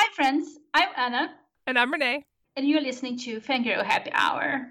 Hi, 0.00 0.06
friends. 0.14 0.60
I'm 0.74 0.90
Anna. 0.96 1.34
And 1.66 1.76
I'm 1.76 1.92
Renee. 1.92 2.22
And 2.54 2.68
you're 2.68 2.80
listening 2.80 3.18
to 3.18 3.40
Fangirl 3.40 3.84
Happy 3.84 4.10
Hour. 4.12 4.68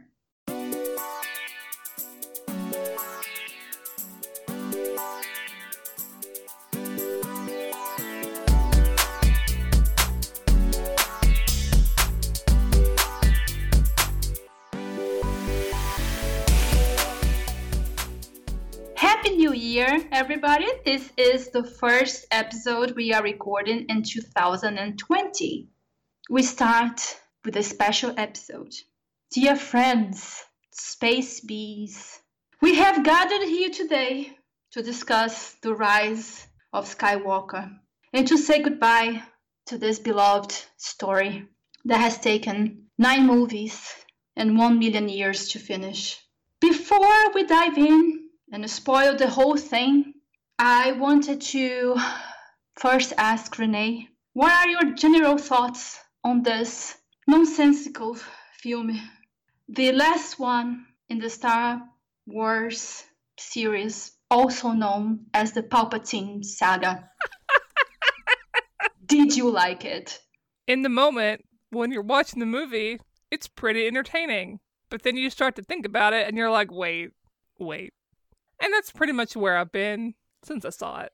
Year, 19.77 20.09
everybody. 20.11 20.65
This 20.83 21.07
is 21.17 21.51
the 21.51 21.63
first 21.63 22.25
episode 22.31 22.95
we 22.95 23.13
are 23.13 23.21
recording 23.21 23.85
in 23.89 24.01
2020. 24.01 25.67
We 26.31 26.41
start 26.41 26.99
with 27.45 27.55
a 27.57 27.61
special 27.61 28.11
episode. 28.17 28.73
Dear 29.29 29.55
friends, 29.55 30.43
space 30.71 31.41
bees, 31.41 32.19
we 32.59 32.73
have 32.73 33.03
gathered 33.03 33.47
here 33.47 33.69
today 33.69 34.35
to 34.71 34.81
discuss 34.81 35.53
the 35.61 35.75
rise 35.75 36.47
of 36.73 36.89
Skywalker 36.89 37.69
and 38.13 38.27
to 38.29 38.37
say 38.39 38.63
goodbye 38.63 39.21
to 39.67 39.77
this 39.77 39.99
beloved 39.99 40.55
story 40.77 41.47
that 41.85 41.99
has 41.99 42.17
taken 42.17 42.87
nine 42.97 43.27
movies 43.27 43.93
and 44.35 44.57
one 44.57 44.79
million 44.79 45.07
years 45.07 45.49
to 45.49 45.59
finish. 45.59 46.19
Before 46.61 47.31
we 47.35 47.43
dive 47.43 47.77
in, 47.77 48.26
and 48.51 48.69
spoil 48.69 49.15
the 49.15 49.29
whole 49.29 49.57
thing, 49.57 50.13
I 50.59 50.93
wanted 50.93 51.41
to 51.41 51.97
first 52.79 53.13
ask 53.17 53.57
Renee, 53.57 54.09
what 54.33 54.51
are 54.51 54.69
your 54.69 54.95
general 54.95 55.37
thoughts 55.37 55.99
on 56.23 56.43
this 56.43 56.95
nonsensical 57.27 58.17
film? 58.59 58.99
The 59.69 59.91
last 59.91 60.39
one 60.39 60.85
in 61.09 61.19
the 61.19 61.29
Star 61.29 61.81
Wars 62.25 63.03
series, 63.37 64.13
also 64.31 64.71
known 64.71 65.25
as 65.33 65.51
the 65.51 65.63
Palpatine 65.63 66.43
saga. 66.43 67.09
Did 69.05 69.35
you 69.35 69.49
like 69.49 69.85
it? 69.85 70.19
In 70.67 70.81
the 70.81 70.89
moment, 70.89 71.45
when 71.69 71.91
you're 71.91 72.01
watching 72.01 72.39
the 72.39 72.45
movie, 72.45 72.99
it's 73.31 73.47
pretty 73.47 73.87
entertaining. 73.87 74.59
But 74.89 75.03
then 75.03 75.17
you 75.17 75.29
start 75.29 75.55
to 75.57 75.63
think 75.63 75.85
about 75.85 76.13
it 76.13 76.27
and 76.27 76.37
you're 76.37 76.51
like, 76.51 76.71
wait, 76.71 77.11
wait 77.59 77.93
and 78.61 78.73
that's 78.73 78.91
pretty 78.91 79.13
much 79.13 79.35
where 79.35 79.57
I've 79.57 79.71
been 79.71 80.13
since 80.43 80.65
I 80.65 80.69
saw 80.69 81.01
it. 81.01 81.11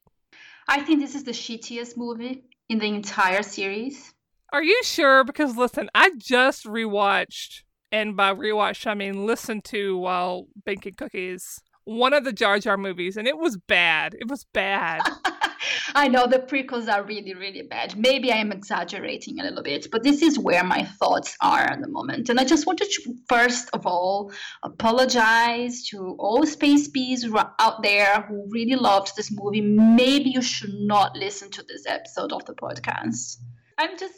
I 0.67 0.81
think 0.81 0.99
this 0.99 1.15
is 1.15 1.23
the 1.23 1.31
shittiest 1.31 1.97
movie 1.97 2.43
in 2.69 2.79
the 2.79 2.85
entire 2.85 3.43
series. 3.43 4.13
Are 4.51 4.63
you 4.63 4.79
sure? 4.83 5.23
Because 5.23 5.57
listen, 5.57 5.89
I 5.95 6.11
just 6.17 6.65
rewatched, 6.65 7.63
and 7.91 8.15
by 8.15 8.33
rewatch 8.33 8.85
I 8.87 8.93
mean 8.93 9.25
listen 9.25 9.61
to 9.63 9.97
while 9.97 10.47
baking 10.63 10.93
cookies, 10.93 11.59
one 11.85 12.13
of 12.13 12.23
the 12.23 12.33
Jar 12.33 12.59
Jar 12.59 12.77
movies, 12.77 13.17
and 13.17 13.27
it 13.27 13.37
was 13.37 13.57
bad. 13.57 14.15
It 14.19 14.29
was 14.29 14.45
bad. 14.53 15.01
I 15.95 16.07
know 16.07 16.27
the 16.27 16.39
prequels 16.39 16.91
are 16.91 17.03
really, 17.03 17.33
really 17.33 17.61
bad. 17.61 17.97
Maybe 17.97 18.31
I 18.31 18.37
am 18.37 18.51
exaggerating 18.51 19.39
a 19.39 19.43
little 19.43 19.63
bit, 19.63 19.87
but 19.91 20.03
this 20.03 20.21
is 20.21 20.39
where 20.39 20.63
my 20.63 20.83
thoughts 20.83 21.35
are 21.41 21.61
at 21.61 21.81
the 21.81 21.87
moment. 21.87 22.29
And 22.29 22.39
I 22.39 22.45
just 22.45 22.65
wanted 22.65 22.89
to, 22.89 23.15
first 23.27 23.69
of 23.73 23.85
all, 23.85 24.31
apologize 24.63 25.83
to 25.89 26.15
all 26.19 26.45
space 26.45 26.87
bees 26.87 27.27
out 27.59 27.83
there 27.83 28.21
who 28.21 28.47
really 28.49 28.75
loved 28.75 29.15
this 29.15 29.31
movie. 29.31 29.61
Maybe 29.61 30.29
you 30.29 30.41
should 30.41 30.73
not 30.73 31.15
listen 31.15 31.51
to 31.51 31.63
this 31.63 31.85
episode 31.87 32.31
of 32.31 32.45
the 32.45 32.53
podcast. 32.53 33.37
I'm 33.77 33.97
just 33.97 34.15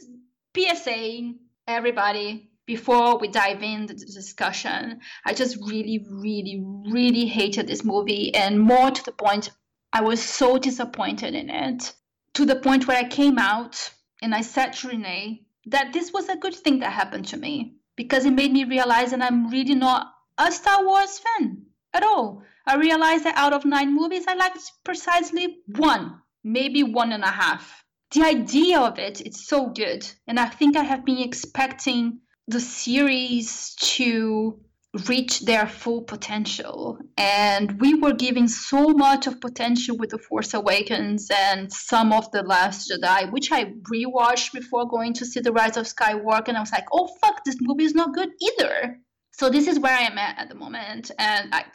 PSAing 0.53 1.35
everybody 1.67 2.49
before 2.65 3.19
we 3.19 3.27
dive 3.27 3.61
into 3.61 3.93
the 3.93 4.05
discussion. 4.05 4.99
I 5.25 5.33
just 5.33 5.57
really, 5.57 6.05
really, 6.09 6.63
really 6.91 7.25
hated 7.25 7.67
this 7.67 7.83
movie, 7.83 8.33
and 8.33 8.59
more 8.59 8.91
to 8.91 9.03
the 9.03 9.11
point, 9.11 9.51
I 9.95 10.01
was 10.01 10.21
so 10.21 10.57
disappointed 10.57 11.35
in 11.35 11.49
it 11.49 11.93
to 12.33 12.45
the 12.45 12.57
point 12.57 12.85
where 12.85 12.97
I 12.97 13.07
came 13.07 13.39
out 13.39 13.91
and 14.21 14.35
I 14.35 14.41
said 14.41 14.73
to 14.73 14.89
Renee 14.89 15.45
that 15.67 15.93
this 15.93 16.11
was 16.11 16.27
a 16.27 16.35
good 16.35 16.53
thing 16.53 16.79
that 16.79 16.91
happened 16.91 17.29
to 17.29 17.37
me 17.37 17.77
because 17.95 18.25
it 18.25 18.33
made 18.33 18.51
me 18.51 18.65
realize 18.65 19.11
that 19.11 19.21
I'm 19.21 19.49
really 19.49 19.73
not 19.73 20.11
a 20.37 20.51
Star 20.51 20.85
Wars 20.85 21.19
fan 21.19 21.67
at 21.93 22.03
all. 22.03 22.43
I 22.67 22.75
realized 22.75 23.23
that 23.23 23.37
out 23.37 23.53
of 23.53 23.63
nine 23.63 23.95
movies, 23.95 24.25
I 24.27 24.33
liked 24.33 24.69
precisely 24.83 25.59
one, 25.77 26.19
maybe 26.43 26.83
one 26.83 27.13
and 27.13 27.23
a 27.23 27.27
half. 27.27 27.85
The 28.11 28.23
idea 28.23 28.81
of 28.81 28.99
it, 28.99 29.21
it's 29.21 29.47
so 29.47 29.69
good. 29.69 30.05
And 30.27 30.37
I 30.37 30.47
think 30.47 30.75
I 30.75 30.83
have 30.83 31.05
been 31.05 31.19
expecting 31.19 32.19
the 32.49 32.59
series 32.59 33.75
to 33.75 34.59
reach 35.07 35.41
their 35.41 35.67
full 35.67 36.01
potential. 36.01 36.97
And 37.17 37.79
we 37.79 37.95
were 37.95 38.13
giving 38.13 38.47
so 38.47 38.89
much 38.89 39.27
of 39.27 39.41
potential 39.41 39.97
with 39.97 40.11
The 40.11 40.17
Force 40.17 40.53
Awakens 40.53 41.29
and 41.29 41.71
some 41.71 42.13
of 42.13 42.31
The 42.31 42.43
Last 42.43 42.91
Jedi, 42.91 43.31
which 43.31 43.51
I 43.51 43.73
rewatched 43.91 44.53
before 44.53 44.87
going 44.87 45.13
to 45.15 45.25
see 45.25 45.41
The 45.41 45.51
Rise 45.51 45.77
of 45.77 45.85
Skywalker. 45.85 46.49
And 46.49 46.57
I 46.57 46.61
was 46.61 46.71
like, 46.71 46.87
oh, 46.91 47.09
fuck, 47.21 47.43
this 47.43 47.57
movie 47.59 47.85
is 47.85 47.95
not 47.95 48.13
good 48.13 48.29
either. 48.41 48.97
So 49.31 49.49
this 49.49 49.67
is 49.67 49.79
where 49.79 49.95
I 49.95 50.03
am 50.03 50.17
at 50.17 50.37
at 50.39 50.49
the 50.49 50.55
moment. 50.55 51.11
And 51.19 51.53
I, 51.53 51.65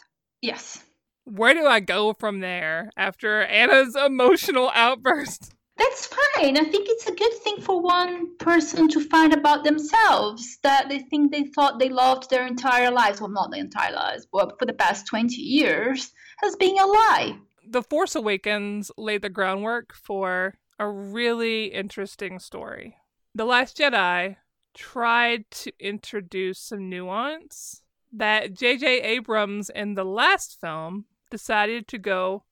yes. 0.41 0.83
Where 1.25 1.55
do 1.55 1.67
I 1.67 1.81
go 1.81 2.15
from 2.15 2.41
there 2.41 2.91
after 2.97 3.43
Anna's 3.43 3.95
emotional 3.95 4.71
outburst? 4.75 5.55
That's 5.81 6.07
fine. 6.07 6.59
I 6.59 6.65
think 6.65 6.89
it's 6.89 7.07
a 7.07 7.15
good 7.15 7.33
thing 7.43 7.61
for 7.61 7.81
one 7.81 8.37
person 8.37 8.89
to 8.89 9.01
find 9.01 9.33
about 9.33 9.65
themselves 9.65 10.59
that 10.63 10.89
they 10.89 10.99
think 10.99 11.33
they 11.33 11.45
thought 11.45 11.79
they 11.79 11.89
loved 11.89 12.29
their 12.29 12.47
entire 12.47 12.91
lives. 12.91 13.21
Well, 13.21 13.31
not 13.31 13.51
their 13.51 13.61
entire 13.61 13.95
lives, 13.95 14.27
but 14.31 14.59
for 14.59 14.67
the 14.67 14.75
past 14.75 15.07
20 15.07 15.37
years, 15.37 16.13
has 16.39 16.55
been 16.57 16.79
a 16.79 16.87
lie. 16.87 17.37
The 17.67 17.83
Force 17.83 18.15
Awakens 18.15 18.91
laid 18.97 19.23
the 19.23 19.29
groundwork 19.31 19.95
for 19.95 20.55
a 20.79 20.89
really 20.89 21.67
interesting 21.67 22.39
story. 22.39 22.97
The 23.35 23.45
Last 23.45 23.79
Jedi 23.79 24.37
tried 24.75 25.51
to 25.51 25.73
introduce 25.79 26.59
some 26.59 26.89
nuance 26.89 27.83
that 28.13 28.55
J.J. 28.55 29.03
Abrams 29.03 29.71
in 29.71 29.95
the 29.95 30.05
last 30.05 30.61
film 30.61 31.07
decided 31.31 31.87
to 31.89 31.99
go 31.99 32.45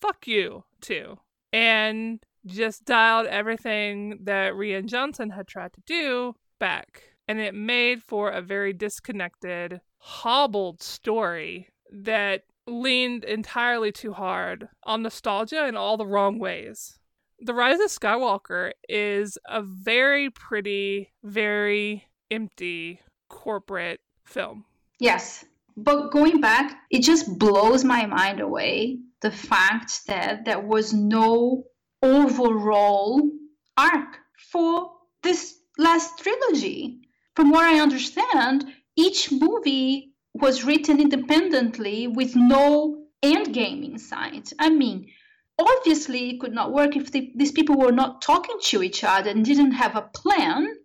fuck 0.00 0.26
you 0.26 0.64
to. 0.82 1.18
And 1.52 2.20
just 2.46 2.84
dialed 2.84 3.26
everything 3.26 4.18
that 4.24 4.54
Rian 4.54 4.86
Johnson 4.86 5.30
had 5.30 5.46
tried 5.46 5.72
to 5.74 5.82
do 5.86 6.34
back. 6.58 7.02
And 7.26 7.40
it 7.40 7.54
made 7.54 8.02
for 8.02 8.30
a 8.30 8.42
very 8.42 8.72
disconnected, 8.72 9.80
hobbled 9.98 10.82
story 10.82 11.68
that 11.90 12.42
leaned 12.66 13.24
entirely 13.24 13.92
too 13.92 14.12
hard 14.12 14.68
on 14.84 15.02
nostalgia 15.02 15.66
in 15.66 15.76
all 15.76 15.96
the 15.96 16.06
wrong 16.06 16.38
ways. 16.38 16.98
The 17.40 17.54
Rise 17.54 17.80
of 17.80 17.90
Skywalker 17.90 18.72
is 18.88 19.38
a 19.46 19.62
very 19.62 20.30
pretty, 20.30 21.12
very 21.22 22.06
empty 22.30 23.00
corporate 23.28 24.00
film. 24.24 24.64
Yes. 24.98 25.44
But 25.76 26.10
going 26.10 26.40
back, 26.40 26.76
it 26.90 27.02
just 27.02 27.38
blows 27.38 27.84
my 27.84 28.06
mind 28.06 28.40
away 28.40 28.98
the 29.20 29.30
fact 29.30 30.06
that 30.06 30.44
there 30.44 30.60
was 30.60 30.92
no 30.92 31.64
overall 32.04 33.30
arc 33.76 34.18
for 34.52 34.92
this 35.22 35.58
last 35.78 36.18
trilogy. 36.18 37.00
From 37.34 37.50
what 37.50 37.64
I 37.64 37.80
understand, 37.80 38.66
each 38.94 39.32
movie 39.32 40.12
was 40.34 40.64
written 40.64 41.00
independently 41.00 42.06
with 42.06 42.36
no 42.36 43.06
end 43.22 43.54
game 43.54 43.82
in 43.82 43.98
sight. 43.98 44.52
I 44.58 44.68
mean, 44.68 45.10
obviously, 45.58 46.30
it 46.30 46.40
could 46.40 46.52
not 46.52 46.72
work 46.72 46.94
if 46.94 47.10
these 47.10 47.52
people 47.52 47.78
were 47.78 47.92
not 47.92 48.22
talking 48.22 48.58
to 48.64 48.82
each 48.82 49.02
other 49.02 49.30
and 49.30 49.44
didn't 49.44 49.72
have 49.72 49.96
a 49.96 50.02
plan. 50.02 50.76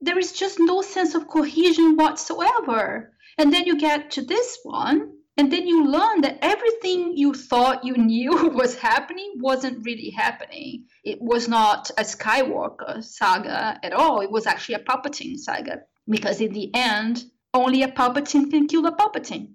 There 0.00 0.18
is 0.18 0.32
just 0.32 0.58
no 0.60 0.82
sense 0.82 1.14
of 1.14 1.26
cohesion 1.26 1.96
whatsoever. 1.96 3.12
And 3.38 3.52
then 3.52 3.64
you 3.64 3.78
get 3.78 4.10
to 4.12 4.22
this 4.22 4.58
one, 4.62 5.12
and 5.38 5.52
then 5.52 5.66
you 5.66 5.86
learn 5.86 6.22
that 6.22 6.38
everything 6.40 7.16
you 7.16 7.34
thought 7.34 7.84
you 7.84 7.96
knew 7.96 8.48
was 8.54 8.78
happening 8.78 9.34
wasn't 9.36 9.84
really 9.84 10.10
happening. 10.10 10.86
It 11.04 11.20
was 11.20 11.46
not 11.46 11.90
a 11.98 12.02
Skywalker 12.02 13.04
saga 13.04 13.78
at 13.82 13.92
all. 13.92 14.22
It 14.22 14.30
was 14.30 14.46
actually 14.46 14.76
a 14.76 14.84
Palpatine 14.84 15.38
saga. 15.38 15.82
Because 16.08 16.40
in 16.40 16.52
the 16.52 16.70
end, 16.74 17.24
only 17.52 17.82
a 17.82 17.88
Palpatine 17.88 18.50
can 18.50 18.66
kill 18.66 18.86
a 18.86 18.96
Palpatine. 18.96 19.52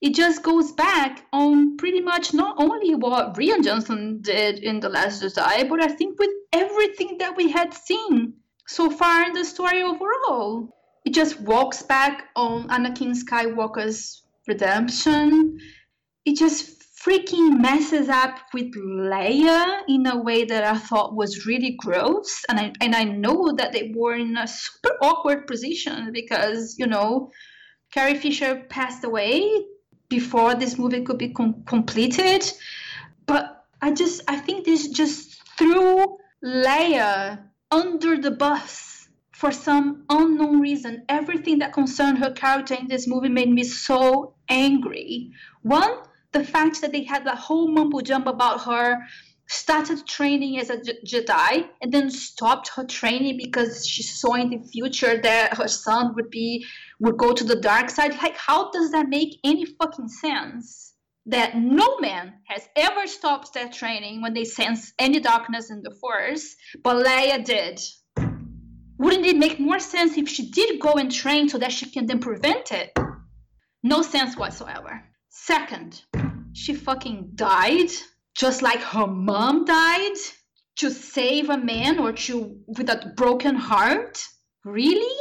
It 0.00 0.14
just 0.14 0.42
goes 0.42 0.72
back 0.72 1.26
on 1.32 1.76
pretty 1.76 2.00
much 2.00 2.32
not 2.32 2.54
only 2.58 2.94
what 2.94 3.34
Rian 3.34 3.64
Johnson 3.64 4.20
did 4.22 4.60
in 4.60 4.80
The 4.80 4.88
Last 4.88 5.22
Jedi, 5.22 5.68
but 5.68 5.82
I 5.82 5.88
think 5.88 6.18
with 6.18 6.30
everything 6.52 7.18
that 7.18 7.36
we 7.36 7.50
had 7.50 7.74
seen 7.74 8.34
so 8.66 8.90
far 8.90 9.24
in 9.24 9.32
the 9.32 9.44
story 9.44 9.82
overall. 9.82 10.74
It 11.04 11.14
just 11.14 11.40
walks 11.40 11.82
back 11.82 12.28
on 12.36 12.68
Anakin 12.68 13.14
Skywalker's 13.16 14.22
redemption. 14.48 15.58
It 16.24 16.36
just 16.36 16.78
freaking 17.04 17.60
messes 17.60 18.08
up 18.08 18.38
with 18.52 18.74
Leia 18.74 19.82
in 19.88 20.06
a 20.06 20.20
way 20.20 20.44
that 20.44 20.64
I 20.64 20.76
thought 20.76 21.14
was 21.14 21.46
really 21.46 21.76
gross. 21.78 22.44
And 22.48 22.58
I 22.58 22.72
and 22.80 22.94
I 22.94 23.04
know 23.04 23.52
that 23.56 23.72
they 23.72 23.92
were 23.94 24.16
in 24.16 24.36
a 24.36 24.46
super 24.48 24.96
awkward 25.00 25.46
position 25.46 26.10
because, 26.12 26.76
you 26.78 26.86
know, 26.86 27.30
Carrie 27.92 28.18
Fisher 28.18 28.64
passed 28.68 29.04
away 29.04 29.64
before 30.08 30.54
this 30.54 30.78
movie 30.78 31.02
could 31.02 31.18
be 31.18 31.32
com- 31.32 31.62
completed. 31.64 32.50
But 33.26 33.64
I 33.80 33.92
just 33.92 34.22
I 34.28 34.36
think 34.36 34.64
this 34.64 34.88
just 34.88 35.42
threw 35.56 36.04
Leia 36.44 37.44
under 37.70 38.16
the 38.16 38.30
bus 38.30 39.08
for 39.32 39.52
some 39.52 40.04
unknown 40.10 40.60
reason. 40.60 41.04
Everything 41.08 41.60
that 41.60 41.72
concerned 41.72 42.18
her 42.18 42.32
character 42.32 42.74
in 42.74 42.88
this 42.88 43.06
movie 43.06 43.28
made 43.28 43.50
me 43.50 43.62
so 43.62 44.34
angry. 44.48 45.32
One, 45.62 45.98
the 46.32 46.44
fact 46.44 46.80
that 46.80 46.92
they 46.92 47.04
had 47.04 47.24
the 47.24 47.34
whole 47.34 47.68
mumbo 47.68 48.00
jumbo 48.00 48.30
about 48.30 48.64
her 48.64 48.98
started 49.48 50.06
training 50.06 50.58
as 50.58 50.68
a 50.68 50.76
Jedi 50.76 51.68
and 51.80 51.92
then 51.92 52.10
stopped 52.10 52.68
her 52.76 52.84
training 52.84 53.38
because 53.38 53.86
she 53.86 54.02
saw 54.02 54.34
in 54.34 54.50
the 54.50 54.58
future 54.58 55.20
that 55.22 55.56
her 55.56 55.68
son 55.68 56.14
would 56.14 56.30
be 56.30 56.66
would 57.00 57.16
go 57.16 57.32
to 57.32 57.44
the 57.44 57.60
dark 57.60 57.88
side. 57.88 58.12
Like, 58.22 58.36
how 58.36 58.70
does 58.70 58.90
that 58.92 59.08
make 59.08 59.40
any 59.42 59.64
fucking 59.64 60.08
sense? 60.08 60.94
That 61.26 61.56
no 61.58 61.98
man 61.98 62.34
has 62.44 62.66
ever 62.74 63.06
stopped 63.06 63.52
their 63.52 63.68
training 63.68 64.22
when 64.22 64.32
they 64.32 64.44
sense 64.44 64.94
any 64.98 65.20
darkness 65.20 65.70
in 65.70 65.82
the 65.82 65.90
Force, 65.90 66.56
but 66.82 67.04
Leia 67.04 67.44
did. 67.44 67.80
Wouldn't 68.98 69.26
it 69.26 69.36
make 69.36 69.60
more 69.60 69.78
sense 69.78 70.16
if 70.16 70.28
she 70.28 70.50
did 70.50 70.80
go 70.80 70.94
and 70.94 71.12
train 71.12 71.48
so 71.48 71.58
that 71.58 71.72
she 71.72 71.90
can 71.90 72.06
then 72.06 72.18
prevent 72.20 72.72
it? 72.72 72.92
No 73.82 74.02
sense 74.02 74.36
whatsoever. 74.36 75.02
Second, 75.28 76.02
she 76.52 76.74
fucking 76.74 77.30
died 77.34 77.90
just 78.36 78.62
like 78.62 78.80
her 78.80 79.06
mom 79.06 79.64
died 79.64 80.16
to 80.76 80.90
save 80.90 81.50
a 81.50 81.58
man 81.58 81.98
or 81.98 82.12
to 82.12 82.58
with 82.66 82.88
a 82.88 83.12
broken 83.16 83.54
heart. 83.54 84.22
Really? 84.64 85.16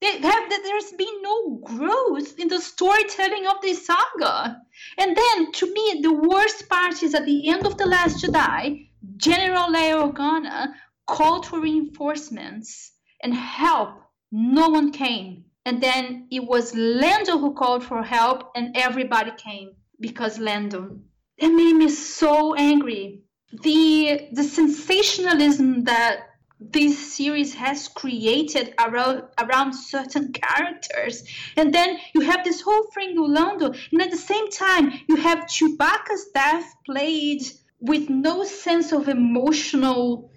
There's 0.00 0.92
been 0.98 1.22
no 1.22 1.60
growth 1.64 2.38
in 2.38 2.48
the 2.48 2.60
storytelling 2.60 3.46
of 3.46 3.60
this 3.62 3.86
saga. 3.86 4.60
And 4.98 5.16
then, 5.16 5.52
to 5.52 5.72
me, 5.72 6.00
the 6.02 6.12
worst 6.12 6.68
part 6.68 7.02
is 7.02 7.14
at 7.14 7.24
the 7.24 7.48
end 7.48 7.66
of 7.66 7.78
The 7.78 7.86
Last 7.86 8.24
Jedi, 8.24 8.88
General 9.16 9.70
Leia 9.70 10.12
Organa 10.12 10.72
called 11.06 11.46
for 11.46 11.60
reinforcements 11.60 12.92
and 13.22 13.34
help. 13.34 13.90
No 14.32 14.70
one 14.70 14.90
came. 14.90 15.44
And 15.64 15.80
then 15.82 16.26
it 16.30 16.44
was 16.44 16.74
Lando 16.74 17.38
who 17.38 17.54
called 17.54 17.84
for 17.84 18.02
help, 18.02 18.50
and 18.56 18.76
everybody 18.76 19.30
came 19.36 19.76
because 20.00 20.38
Lando. 20.38 20.98
That 21.38 21.52
made 21.52 21.74
me 21.74 21.88
so 21.88 22.54
angry. 22.54 23.22
The 23.52 24.28
the 24.32 24.42
sensationalism 24.42 25.84
that 25.84 26.28
this 26.58 27.14
series 27.14 27.54
has 27.54 27.88
created 27.88 28.74
around 28.78 29.24
around 29.38 29.72
certain 29.74 30.32
characters. 30.42 31.24
And 31.56 31.72
then 31.72 31.98
you 32.14 32.22
have 32.22 32.44
this 32.44 32.60
whole 32.60 32.86
thing 32.94 33.20
with 33.20 33.30
Lando, 33.30 33.72
and 33.92 34.02
at 34.02 34.10
the 34.10 34.16
same 34.16 34.50
time 34.50 34.92
you 35.08 35.16
have 35.16 35.46
Chewbacca's 35.46 36.26
death 36.34 36.74
played 36.86 37.42
with 37.80 38.08
no 38.08 38.44
sense 38.44 38.92
of 38.92 39.08
emotional 39.08 40.31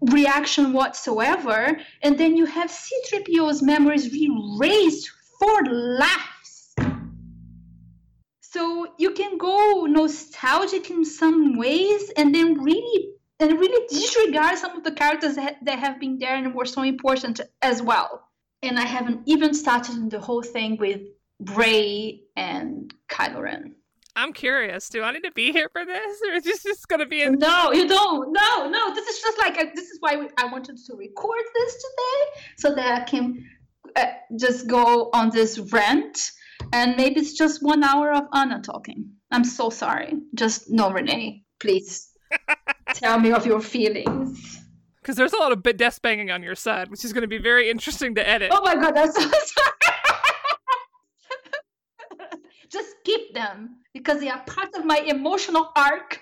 reaction 0.00 0.72
whatsoever, 0.72 1.78
and 2.02 2.18
then 2.18 2.36
you 2.36 2.46
have 2.46 2.70
C-3PO's 2.70 3.62
memories 3.62 4.06
erased 4.14 5.10
for 5.38 5.64
laughs. 5.66 6.74
So 8.40 8.94
you 8.98 9.12
can 9.12 9.38
go 9.38 9.86
nostalgic 9.86 10.90
in 10.90 11.04
some 11.04 11.56
ways, 11.56 12.10
and 12.16 12.34
then 12.34 12.62
really 12.62 13.14
and 13.40 13.58
really 13.58 13.86
disregard 13.88 14.58
some 14.58 14.76
of 14.76 14.84
the 14.84 14.92
characters 14.92 15.34
that, 15.36 15.56
that 15.64 15.78
have 15.78 15.98
been 15.98 16.18
there 16.18 16.36
and 16.36 16.54
were 16.54 16.66
so 16.66 16.82
important 16.82 17.40
as 17.62 17.80
well. 17.80 18.28
And 18.62 18.78
I 18.78 18.84
haven't 18.84 19.22
even 19.24 19.54
started 19.54 20.10
the 20.10 20.20
whole 20.20 20.42
thing 20.42 20.76
with 20.76 21.00
Rey 21.54 22.24
and 22.36 22.92
Kylo 23.08 23.40
Ren. 23.40 23.76
I'm 24.16 24.32
curious. 24.32 24.88
Do 24.88 25.02
I 25.02 25.12
need 25.12 25.24
to 25.24 25.32
be 25.32 25.52
here 25.52 25.68
for 25.72 25.84
this, 25.84 26.20
or 26.28 26.34
is 26.34 26.44
this 26.44 26.62
just 26.62 26.88
going 26.88 27.00
to 27.00 27.06
be? 27.06 27.22
A- 27.22 27.30
no, 27.30 27.72
you 27.72 27.86
don't. 27.86 28.32
No, 28.32 28.68
no. 28.68 28.94
This 28.94 29.06
is 29.06 29.20
just 29.20 29.38
like 29.38 29.60
a, 29.60 29.70
this 29.74 29.88
is 29.88 29.98
why 30.00 30.16
I 30.36 30.46
wanted 30.46 30.76
to 30.76 30.96
record 30.96 31.42
this 31.54 31.74
today, 31.74 32.42
so 32.58 32.74
that 32.74 33.02
I 33.02 33.04
can 33.04 33.44
uh, 33.96 34.06
just 34.38 34.66
go 34.66 35.10
on 35.12 35.30
this 35.30 35.58
rant, 35.58 36.18
and 36.72 36.96
maybe 36.96 37.20
it's 37.20 37.34
just 37.34 37.62
one 37.62 37.82
hour 37.84 38.12
of 38.12 38.24
Anna 38.34 38.60
talking. 38.62 39.10
I'm 39.30 39.44
so 39.44 39.70
sorry. 39.70 40.14
Just 40.34 40.70
no, 40.70 40.90
Renee, 40.90 41.44
please 41.60 42.10
Tell 42.94 43.18
me 43.18 43.32
of 43.32 43.46
your 43.46 43.60
feelings. 43.60 44.58
Because 45.00 45.16
there's 45.16 45.32
a 45.32 45.38
lot 45.38 45.52
of 45.52 45.62
desk 45.76 46.02
banging 46.02 46.30
on 46.30 46.42
your 46.42 46.54
side, 46.54 46.90
which 46.90 47.04
is 47.04 47.12
going 47.12 47.22
to 47.22 47.28
be 47.28 47.38
very 47.38 47.70
interesting 47.70 48.14
to 48.16 48.28
edit. 48.28 48.50
Oh 48.52 48.60
my 48.62 48.74
god, 48.74 48.94
that's 48.94 49.16
keep 53.04 53.34
them 53.34 53.76
because 53.92 54.20
they 54.20 54.28
are 54.28 54.42
part 54.46 54.74
of 54.74 54.84
my 54.84 54.98
emotional 54.98 55.70
arc, 55.76 56.20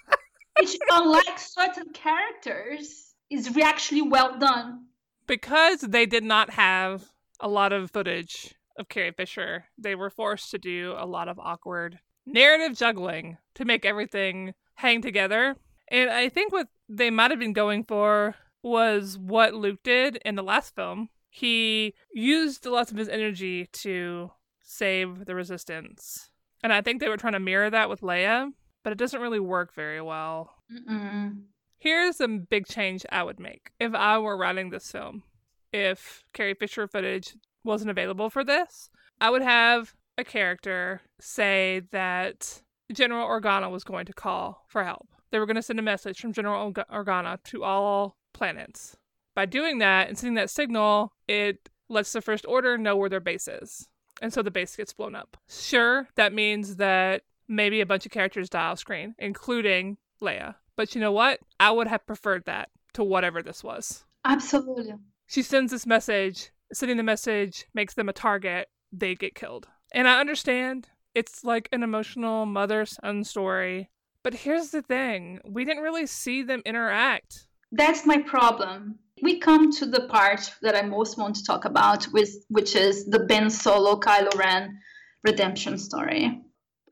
which, 0.58 0.76
unlike 0.90 1.38
certain 1.38 1.92
characters, 1.92 3.14
is 3.30 3.56
actually 3.62 4.02
well 4.02 4.38
done. 4.38 4.86
Because 5.26 5.80
they 5.80 6.06
did 6.06 6.24
not 6.24 6.50
have 6.50 7.04
a 7.40 7.48
lot 7.48 7.72
of 7.72 7.90
footage 7.90 8.54
of 8.78 8.88
Carrie 8.88 9.12
Fisher, 9.12 9.64
they 9.78 9.94
were 9.94 10.10
forced 10.10 10.50
to 10.50 10.58
do 10.58 10.94
a 10.96 11.06
lot 11.06 11.28
of 11.28 11.38
awkward 11.38 11.98
narrative 12.26 12.76
juggling 12.76 13.36
to 13.54 13.64
make 13.64 13.84
everything 13.84 14.54
hang 14.74 15.02
together. 15.02 15.56
And 15.88 16.10
I 16.10 16.28
think 16.28 16.52
what 16.52 16.68
they 16.88 17.10
might 17.10 17.30
have 17.30 17.40
been 17.40 17.52
going 17.52 17.84
for 17.84 18.34
was 18.62 19.18
what 19.18 19.54
Luke 19.54 19.80
did 19.82 20.16
in 20.24 20.36
the 20.36 20.42
last 20.42 20.74
film. 20.74 21.08
He 21.28 21.94
used 22.12 22.66
lots 22.66 22.90
of 22.90 22.96
his 22.96 23.08
energy 23.08 23.68
to 23.72 24.30
save 24.62 25.24
the 25.26 25.34
resistance. 25.34 26.30
And 26.62 26.72
I 26.72 26.80
think 26.80 27.00
they 27.00 27.08
were 27.08 27.16
trying 27.16 27.32
to 27.32 27.40
mirror 27.40 27.70
that 27.70 27.90
with 27.90 28.00
Leia, 28.00 28.50
but 28.84 28.92
it 28.92 28.98
doesn't 28.98 29.20
really 29.20 29.40
work 29.40 29.74
very 29.74 30.00
well. 30.00 30.54
Mm-mm. 30.72 31.42
Here's 31.78 32.20
a 32.20 32.28
big 32.28 32.66
change 32.66 33.04
I 33.10 33.24
would 33.24 33.40
make 33.40 33.72
if 33.80 33.94
I 33.94 34.18
were 34.18 34.36
writing 34.36 34.70
this 34.70 34.90
film. 34.90 35.24
If 35.72 36.22
Carrie 36.32 36.54
Fisher 36.54 36.86
footage 36.86 37.34
wasn't 37.64 37.90
available 37.90 38.30
for 38.30 38.44
this, 38.44 38.90
I 39.20 39.30
would 39.30 39.42
have 39.42 39.94
a 40.16 40.24
character 40.24 41.00
say 41.20 41.82
that 41.90 42.62
General 42.92 43.26
Organa 43.26 43.70
was 43.70 43.84
going 43.84 44.06
to 44.06 44.12
call 44.12 44.64
for 44.68 44.84
help. 44.84 45.08
They 45.30 45.38
were 45.38 45.46
going 45.46 45.56
to 45.56 45.62
send 45.62 45.78
a 45.78 45.82
message 45.82 46.20
from 46.20 46.32
General 46.32 46.72
Organa 46.72 47.42
to 47.44 47.64
all 47.64 48.16
planets. 48.34 48.96
By 49.34 49.46
doing 49.46 49.78
that 49.78 50.08
and 50.08 50.18
sending 50.18 50.34
that 50.34 50.50
signal, 50.50 51.12
it 51.26 51.70
lets 51.88 52.12
the 52.12 52.20
First 52.20 52.44
Order 52.46 52.76
know 52.76 52.96
where 52.96 53.08
their 53.08 53.20
base 53.20 53.48
is. 53.48 53.88
And 54.20 54.32
so 54.32 54.42
the 54.42 54.50
base 54.50 54.76
gets 54.76 54.92
blown 54.92 55.14
up. 55.14 55.36
Sure, 55.48 56.08
that 56.16 56.32
means 56.32 56.76
that 56.76 57.22
maybe 57.48 57.80
a 57.80 57.86
bunch 57.86 58.06
of 58.06 58.12
characters 58.12 58.48
die 58.48 58.66
off 58.66 58.78
screen, 58.78 59.14
including 59.18 59.96
Leia. 60.20 60.56
But 60.76 60.94
you 60.94 61.00
know 61.00 61.12
what? 61.12 61.40
I 61.58 61.70
would 61.70 61.86
have 61.86 62.06
preferred 62.06 62.44
that 62.46 62.70
to 62.94 63.04
whatever 63.04 63.42
this 63.42 63.64
was. 63.64 64.04
Absolutely. 64.24 64.94
She 65.26 65.42
sends 65.42 65.72
this 65.72 65.86
message, 65.86 66.50
sending 66.72 66.96
the 66.96 67.02
message 67.02 67.66
makes 67.74 67.94
them 67.94 68.08
a 68.08 68.12
target, 68.12 68.68
they 68.92 69.14
get 69.14 69.34
killed. 69.34 69.68
And 69.92 70.08
I 70.08 70.20
understand 70.20 70.88
it's 71.14 71.44
like 71.44 71.68
an 71.72 71.82
emotional 71.82 72.46
mother 72.46 72.86
son 72.86 73.24
story. 73.24 73.90
But 74.22 74.34
here's 74.34 74.70
the 74.70 74.82
thing 74.82 75.40
we 75.44 75.64
didn't 75.64 75.82
really 75.82 76.06
see 76.06 76.42
them 76.42 76.62
interact. 76.64 77.48
That's 77.72 78.06
my 78.06 78.18
problem. 78.18 78.98
We 79.22 79.38
come 79.38 79.70
to 79.74 79.86
the 79.86 80.08
part 80.08 80.52
that 80.62 80.74
I 80.74 80.82
most 80.82 81.16
want 81.16 81.36
to 81.36 81.44
talk 81.44 81.64
about, 81.64 82.08
with, 82.12 82.44
which 82.48 82.74
is 82.74 83.06
the 83.06 83.20
Ben 83.20 83.50
Solo 83.50 84.00
Kylo 84.00 84.34
Ren 84.36 84.80
redemption 85.22 85.78
story. 85.78 86.42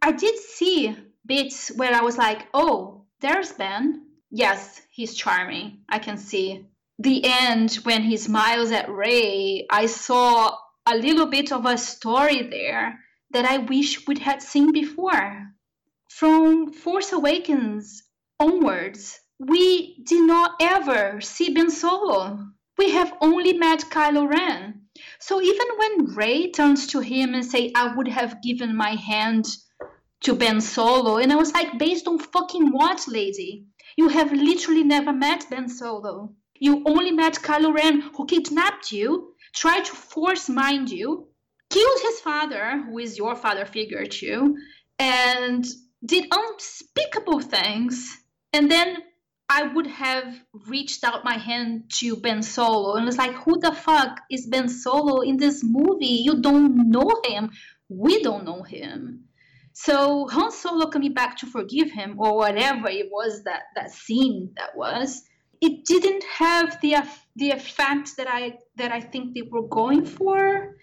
I 0.00 0.12
did 0.12 0.38
see 0.38 0.96
bits 1.26 1.72
where 1.76 1.92
I 1.92 2.02
was 2.02 2.16
like, 2.16 2.46
oh, 2.54 3.04
there's 3.20 3.52
Ben. 3.52 4.06
Yes, 4.30 4.80
he's 4.90 5.14
charming. 5.16 5.80
I 5.88 5.98
can 5.98 6.16
see. 6.16 6.66
The 7.00 7.24
end, 7.24 7.74
when 7.82 8.02
he 8.02 8.16
smiles 8.16 8.70
at 8.70 8.88
Rey, 8.88 9.66
I 9.68 9.86
saw 9.86 10.56
a 10.86 10.96
little 10.96 11.26
bit 11.26 11.52
of 11.52 11.66
a 11.66 11.76
story 11.76 12.42
there 12.42 13.00
that 13.32 13.44
I 13.44 13.58
wish 13.58 14.06
we'd 14.06 14.18
had 14.18 14.40
seen 14.40 14.72
before. 14.72 15.48
From 16.08 16.72
Force 16.72 17.12
Awakens 17.12 18.02
onwards, 18.38 19.19
we 19.40 19.96
did 20.04 20.26
not 20.26 20.52
ever 20.60 21.20
see 21.22 21.54
Ben 21.54 21.70
Solo. 21.70 22.38
We 22.76 22.90
have 22.90 23.14
only 23.22 23.54
met 23.54 23.90
Kylo 23.90 24.28
Ren. 24.28 24.82
So 25.18 25.40
even 25.40 25.66
when 25.78 26.14
Rey 26.14 26.50
turns 26.50 26.86
to 26.88 27.00
him 27.00 27.34
and 27.34 27.44
say, 27.44 27.72
"I 27.74 27.94
would 27.96 28.08
have 28.08 28.42
given 28.42 28.76
my 28.76 28.94
hand 28.96 29.46
to 30.24 30.34
Ben 30.34 30.60
Solo," 30.60 31.16
and 31.16 31.32
I 31.32 31.36
was 31.36 31.54
like, 31.54 31.78
"Based 31.78 32.06
on 32.06 32.18
fucking 32.18 32.70
what, 32.70 33.08
lady? 33.08 33.64
You 33.96 34.08
have 34.08 34.32
literally 34.32 34.84
never 34.84 35.12
met 35.12 35.48
Ben 35.48 35.68
Solo. 35.68 36.34
You 36.58 36.82
only 36.84 37.12
met 37.12 37.40
Kylo 37.42 37.74
Ren, 37.74 38.02
who 38.02 38.26
kidnapped 38.26 38.92
you, 38.92 39.34
tried 39.54 39.86
to 39.86 39.94
force 39.94 40.50
mind 40.50 40.90
you, 40.90 41.28
killed 41.70 42.00
his 42.02 42.20
father, 42.20 42.82
who 42.84 42.98
is 42.98 43.16
your 43.16 43.34
father 43.34 43.64
figure 43.64 44.04
too, 44.04 44.56
and 44.98 45.64
did 46.04 46.26
unspeakable 46.30 47.40
things. 47.40 48.18
And 48.52 48.70
then 48.70 49.02
I 49.50 49.64
would 49.64 49.88
have 49.88 50.32
reached 50.68 51.02
out 51.02 51.24
my 51.24 51.36
hand 51.36 51.90
to 51.98 52.14
Ben 52.14 52.40
Solo 52.40 52.94
and 52.94 53.04
was 53.04 53.18
like, 53.18 53.34
who 53.34 53.58
the 53.58 53.72
fuck 53.72 54.20
is 54.30 54.46
Ben 54.46 54.68
Solo 54.68 55.22
in 55.22 55.38
this 55.38 55.64
movie? 55.64 56.22
You 56.22 56.40
don't 56.40 56.88
know 56.88 57.10
him. 57.24 57.50
We 57.88 58.22
don't 58.22 58.44
know 58.44 58.62
him. 58.62 59.24
So 59.72 60.28
Han 60.28 60.52
Solo 60.52 60.86
coming 60.86 61.14
back 61.14 61.38
to 61.38 61.46
forgive 61.46 61.90
him 61.90 62.20
or 62.20 62.36
whatever 62.36 62.88
it 62.88 63.08
was 63.10 63.42
that 63.42 63.62
that 63.74 63.90
scene 63.90 64.52
that 64.56 64.76
was, 64.76 65.20
it 65.60 65.84
didn't 65.84 66.22
have 66.38 66.80
the 66.80 66.94
the 67.34 67.50
effect 67.50 68.18
that 68.18 68.28
I 68.28 68.58
that 68.76 68.92
I 68.92 69.00
think 69.00 69.34
they 69.34 69.42
were 69.42 69.66
going 69.66 70.04
for, 70.04 70.76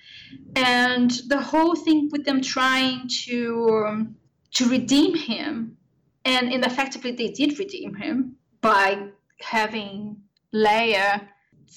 and 0.55 1.09
the 1.27 1.41
whole 1.41 1.75
thing 1.75 2.09
with 2.11 2.25
them 2.25 2.41
trying 2.41 3.07
to 3.25 3.85
um, 3.87 4.15
to 4.55 4.69
redeem 4.69 5.15
him, 5.15 5.77
and 6.25 6.51
in 6.51 6.63
effectively 6.65 7.13
they 7.13 7.29
did 7.29 7.59
redeem 7.59 7.95
him 7.95 8.36
by 8.61 9.09
having 9.39 10.17
Leia 10.53 11.27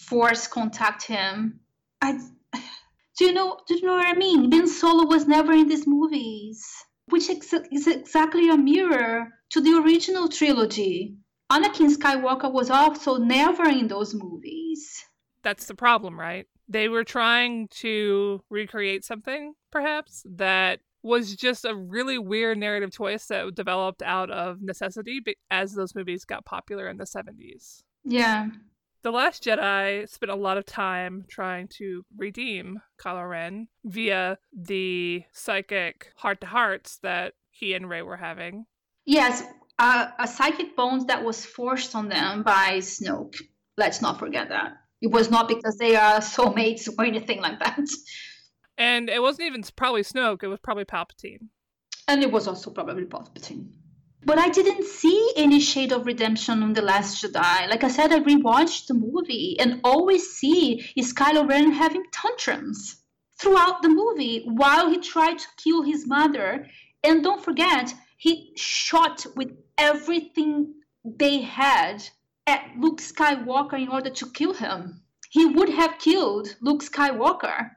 force 0.08 0.46
contact 0.46 1.02
him. 1.02 1.60
I 2.00 2.18
do 3.18 3.24
you 3.24 3.32
know 3.32 3.58
do 3.66 3.74
you 3.74 3.86
know 3.86 3.94
what 3.94 4.06
I 4.06 4.14
mean? 4.14 4.50
Ben 4.50 4.66
Solo 4.66 5.06
was 5.06 5.26
never 5.26 5.52
in 5.52 5.68
these 5.68 5.86
movies, 5.86 6.64
which 7.08 7.28
is 7.28 7.86
exactly 7.86 8.48
a 8.48 8.56
mirror 8.56 9.28
to 9.50 9.60
the 9.60 9.78
original 9.82 10.28
trilogy. 10.28 11.16
Anakin 11.52 11.94
Skywalker 11.94 12.50
was 12.50 12.70
also 12.70 13.16
never 13.16 13.68
in 13.68 13.88
those 13.88 14.14
movies. 14.14 15.04
That's 15.42 15.66
the 15.66 15.74
problem, 15.74 16.18
right? 16.18 16.46
They 16.68 16.88
were 16.88 17.02
trying 17.02 17.66
to 17.80 18.40
recreate 18.48 19.04
something, 19.04 19.54
perhaps, 19.72 20.24
that 20.36 20.80
was 21.02 21.34
just 21.34 21.64
a 21.64 21.74
really 21.74 22.18
weird 22.18 22.58
narrative 22.58 22.92
choice 22.92 23.26
that 23.26 23.54
developed 23.54 24.02
out 24.02 24.30
of 24.30 24.60
necessity 24.60 25.20
as 25.50 25.74
those 25.74 25.94
movies 25.94 26.24
got 26.24 26.44
popular 26.44 26.88
in 26.88 26.96
the 26.96 27.04
70s. 27.04 27.82
Yeah. 28.04 28.48
The 29.02 29.10
Last 29.10 29.44
Jedi 29.44 30.06
spent 30.08 30.30
a 30.30 30.36
lot 30.36 30.58
of 30.58 30.66
time 30.66 31.24
trying 31.28 31.68
to 31.78 32.04
redeem 32.16 32.80
Kylo 33.02 33.28
Ren 33.28 33.68
via 33.84 34.36
the 34.52 35.22
psychic 35.32 36.12
heart 36.16 36.42
to 36.42 36.46
hearts 36.46 36.98
that 37.02 37.32
he 37.50 37.72
and 37.72 37.88
Rey 37.88 38.02
were 38.02 38.18
having. 38.18 38.66
Yes, 39.06 39.42
a, 39.78 40.12
a 40.18 40.28
psychic 40.28 40.76
bond 40.76 41.08
that 41.08 41.24
was 41.24 41.46
forced 41.46 41.94
on 41.94 42.08
them 42.10 42.42
by 42.42 42.78
Snoke. 42.78 43.36
Let's 43.78 44.02
not 44.02 44.18
forget 44.18 44.50
that. 44.50 44.72
It 45.00 45.10
was 45.10 45.30
not 45.30 45.48
because 45.48 45.78
they 45.78 45.96
are 45.96 46.20
soulmates 46.20 46.88
or 46.98 47.04
anything 47.04 47.40
like 47.40 47.58
that. 47.60 47.80
And 48.78 49.08
it 49.10 49.20
wasn't 49.20 49.46
even 49.46 49.62
probably 49.76 50.02
Snoke, 50.02 50.42
it 50.42 50.48
was 50.48 50.60
probably 50.60 50.84
Palpatine. 50.84 51.48
And 52.08 52.22
it 52.22 52.32
was 52.32 52.48
also 52.48 52.70
probably 52.70 53.04
Palpatine. 53.04 53.68
But 54.22 54.38
I 54.38 54.50
didn't 54.50 54.84
see 54.84 55.32
any 55.36 55.60
shade 55.60 55.92
of 55.92 56.04
redemption 56.04 56.62
on 56.62 56.74
The 56.74 56.82
Last 56.82 57.22
Jedi. 57.22 57.68
Like 57.68 57.84
I 57.84 57.88
said, 57.88 58.12
I 58.12 58.20
rewatched 58.20 58.86
the 58.86 58.94
movie 58.94 59.56
and 59.58 59.80
always 59.82 60.30
see 60.30 60.84
is 60.94 61.14
Kylo 61.14 61.48
Ren 61.48 61.72
having 61.72 62.04
tantrums 62.12 63.02
throughout 63.40 63.80
the 63.80 63.88
movie 63.88 64.44
while 64.44 64.90
he 64.90 64.98
tried 64.98 65.38
to 65.38 65.46
kill 65.56 65.82
his 65.82 66.06
mother. 66.06 66.66
And 67.02 67.24
don't 67.24 67.42
forget, 67.42 67.94
he 68.18 68.52
shot 68.56 69.26
with 69.36 69.56
everything 69.78 70.74
they 71.02 71.40
had 71.40 72.06
at 72.46 72.72
Luke 72.78 73.00
Skywalker 73.00 73.80
in 73.80 73.88
order 73.88 74.10
to 74.10 74.30
kill 74.32 74.52
him. 74.52 75.00
He 75.30 75.46
would 75.46 75.70
have 75.70 75.98
killed 75.98 76.56
Luke 76.60 76.82
Skywalker 76.82 77.70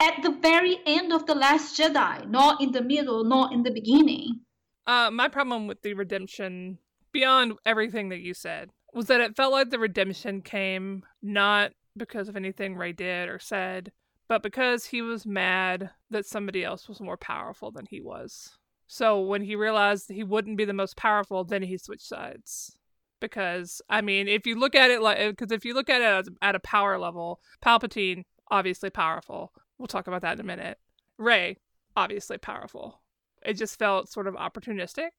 at 0.00 0.22
the 0.22 0.30
very 0.30 0.78
end 0.86 1.12
of 1.12 1.26
The 1.26 1.34
Last 1.34 1.78
Jedi, 1.78 2.28
not 2.28 2.60
in 2.60 2.72
the 2.72 2.82
middle, 2.82 3.24
not 3.24 3.52
in 3.52 3.62
the 3.62 3.70
beginning. 3.70 4.40
Uh, 4.86 5.10
my 5.10 5.28
problem 5.28 5.66
with 5.66 5.82
the 5.82 5.94
redemption, 5.94 6.78
beyond 7.12 7.54
everything 7.66 8.08
that 8.10 8.20
you 8.20 8.34
said, 8.34 8.70
was 8.94 9.06
that 9.06 9.20
it 9.20 9.36
felt 9.36 9.52
like 9.52 9.70
the 9.70 9.78
redemption 9.78 10.40
came 10.40 11.04
not 11.22 11.72
because 11.96 12.28
of 12.28 12.36
anything 12.36 12.76
Rey 12.76 12.92
did 12.92 13.28
or 13.28 13.38
said, 13.38 13.92
but 14.28 14.42
because 14.42 14.86
he 14.86 15.02
was 15.02 15.26
mad 15.26 15.90
that 16.10 16.26
somebody 16.26 16.64
else 16.64 16.88
was 16.88 17.00
more 17.00 17.16
powerful 17.16 17.70
than 17.70 17.86
he 17.90 18.00
was. 18.00 18.56
So 18.86 19.20
when 19.20 19.42
he 19.42 19.56
realized 19.56 20.10
he 20.10 20.24
wouldn't 20.24 20.56
be 20.56 20.64
the 20.64 20.72
most 20.72 20.96
powerful, 20.96 21.44
then 21.44 21.62
he 21.62 21.76
switched 21.76 22.06
sides. 22.06 22.76
Because 23.20 23.82
I 23.90 24.00
mean, 24.00 24.28
if 24.28 24.46
you 24.46 24.54
look 24.54 24.74
at 24.74 24.90
it 24.90 25.02
like, 25.02 25.18
because 25.18 25.52
if 25.52 25.64
you 25.64 25.74
look 25.74 25.90
at 25.90 26.00
it 26.00 26.32
at 26.40 26.54
a 26.54 26.60
power 26.60 26.98
level, 26.98 27.40
Palpatine 27.62 28.22
obviously 28.50 28.90
powerful. 28.90 29.52
We'll 29.78 29.86
talk 29.86 30.06
about 30.06 30.22
that 30.22 30.34
in 30.34 30.40
a 30.40 30.44
minute. 30.44 30.78
Rey, 31.16 31.58
obviously 31.96 32.38
powerful. 32.38 33.00
It 33.44 33.54
just 33.54 33.78
felt 33.78 34.10
sort 34.10 34.26
of 34.26 34.34
opportunistic 34.34 35.10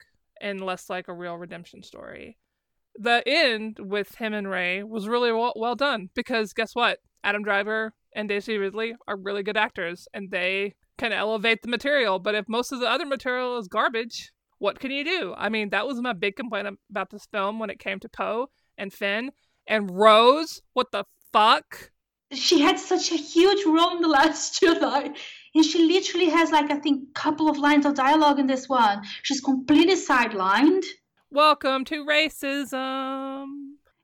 and 0.42 0.62
less 0.62 0.90
like 0.90 1.08
a 1.08 1.14
real 1.14 1.38
redemption 1.38 1.84
story. 1.84 2.38
The 2.96 3.24
end 3.26 3.80
with 3.80 4.16
him 4.16 4.34
and 4.34 4.50
Rey 4.50 4.84
was 4.84 5.08
really 5.08 5.32
well, 5.32 5.54
well 5.56 5.76
done 5.76 6.10
because 6.14 6.54
guess 6.54 6.76
what? 6.76 7.00
Adam 7.24 7.44
Driver 7.44 7.94
and 8.14 8.28
Daisy 8.28 8.58
Ridley 8.58 8.96
are 9.08 9.18
really 9.18 9.44
good 9.44 9.58
actors 9.58 10.08
and 10.14 10.32
they 10.32 10.76
can 10.98 11.14
elevate 11.14 11.62
the 11.62 11.68
material. 11.70 12.20
But 12.20 12.36
if 12.36 12.50
most 12.50 12.72
of 12.72 12.80
the 12.80 12.90
other 12.90 13.06
material 13.06 13.58
is 13.58 13.68
garbage, 13.68 14.32
what 14.58 14.80
can 14.80 14.92
you 14.92 15.04
do? 15.04 15.34
I 15.38 15.50
mean, 15.50 15.70
that 15.70 15.88
was 15.88 16.02
my 16.02 16.14
big 16.14 16.36
complaint 16.36 16.68
about 16.90 17.10
this 17.10 17.26
film 17.32 17.60
when 17.60 17.70
it 17.70 17.80
came 17.80 18.00
to 18.02 18.10
Poe 18.10 18.50
and 18.78 18.92
Finn 18.92 19.32
and 19.66 19.90
Rose. 19.92 20.62
What 20.74 20.92
the 20.92 21.06
fuck? 21.32 21.92
She 22.32 22.60
had 22.60 22.78
such 22.78 23.12
a 23.12 23.16
huge 23.16 23.66
role 23.66 23.96
in 23.96 24.02
The 24.02 24.08
Last 24.08 24.62
Jedi. 24.62 25.16
And 25.56 25.66
she 25.66 25.84
literally 25.84 26.30
has, 26.30 26.52
like, 26.52 26.70
I 26.70 26.76
think, 26.76 27.10
a 27.10 27.20
couple 27.20 27.50
of 27.50 27.58
lines 27.58 27.88
of 27.88 27.96
dialogue 27.96 28.40
in 28.40 28.46
this 28.46 28.70
one. 28.70 29.02
She's 29.24 29.42
completely 29.42 29.96
sidelined. 29.96 30.86
Welcome 31.32 31.86
to 31.86 32.06
racism. 32.06 33.46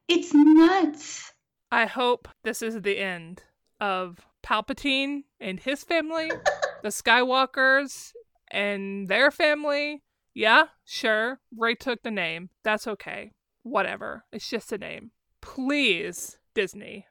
It's 0.07 0.33
nuts. 0.33 1.33
I 1.71 1.85
hope 1.85 2.27
this 2.43 2.63
is 2.63 2.81
the 2.81 2.97
end 2.97 3.43
of 3.79 4.25
Palpatine 4.43 5.23
and 5.39 5.59
his 5.59 5.83
family, 5.83 6.31
the 6.81 6.89
Skywalkers 6.89 8.13
and 8.49 9.07
their 9.07 9.29
family. 9.29 10.01
Yeah, 10.33 10.65
sure. 10.83 11.39
Rey 11.55 11.75
took 11.75 12.01
the 12.01 12.11
name. 12.11 12.49
That's 12.63 12.87
okay. 12.87 13.33
Whatever. 13.61 14.25
It's 14.31 14.49
just 14.49 14.71
a 14.71 14.77
name. 14.79 15.11
Please, 15.41 16.37
Disney, 16.55 17.05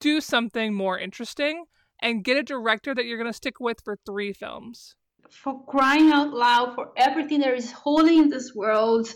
do 0.00 0.20
something 0.20 0.74
more 0.74 0.98
interesting 0.98 1.64
and 2.00 2.24
get 2.24 2.36
a 2.36 2.42
director 2.42 2.94
that 2.94 3.04
you're 3.04 3.18
going 3.18 3.30
to 3.30 3.36
stick 3.36 3.60
with 3.60 3.78
for 3.84 3.98
three 4.06 4.32
films. 4.32 4.94
For 5.30 5.64
crying 5.64 6.12
out 6.12 6.32
loud, 6.32 6.74
for 6.74 6.92
everything 6.96 7.40
that 7.40 7.54
is 7.54 7.72
holy 7.72 8.18
in 8.18 8.28
this 8.28 8.54
world, 8.54 9.12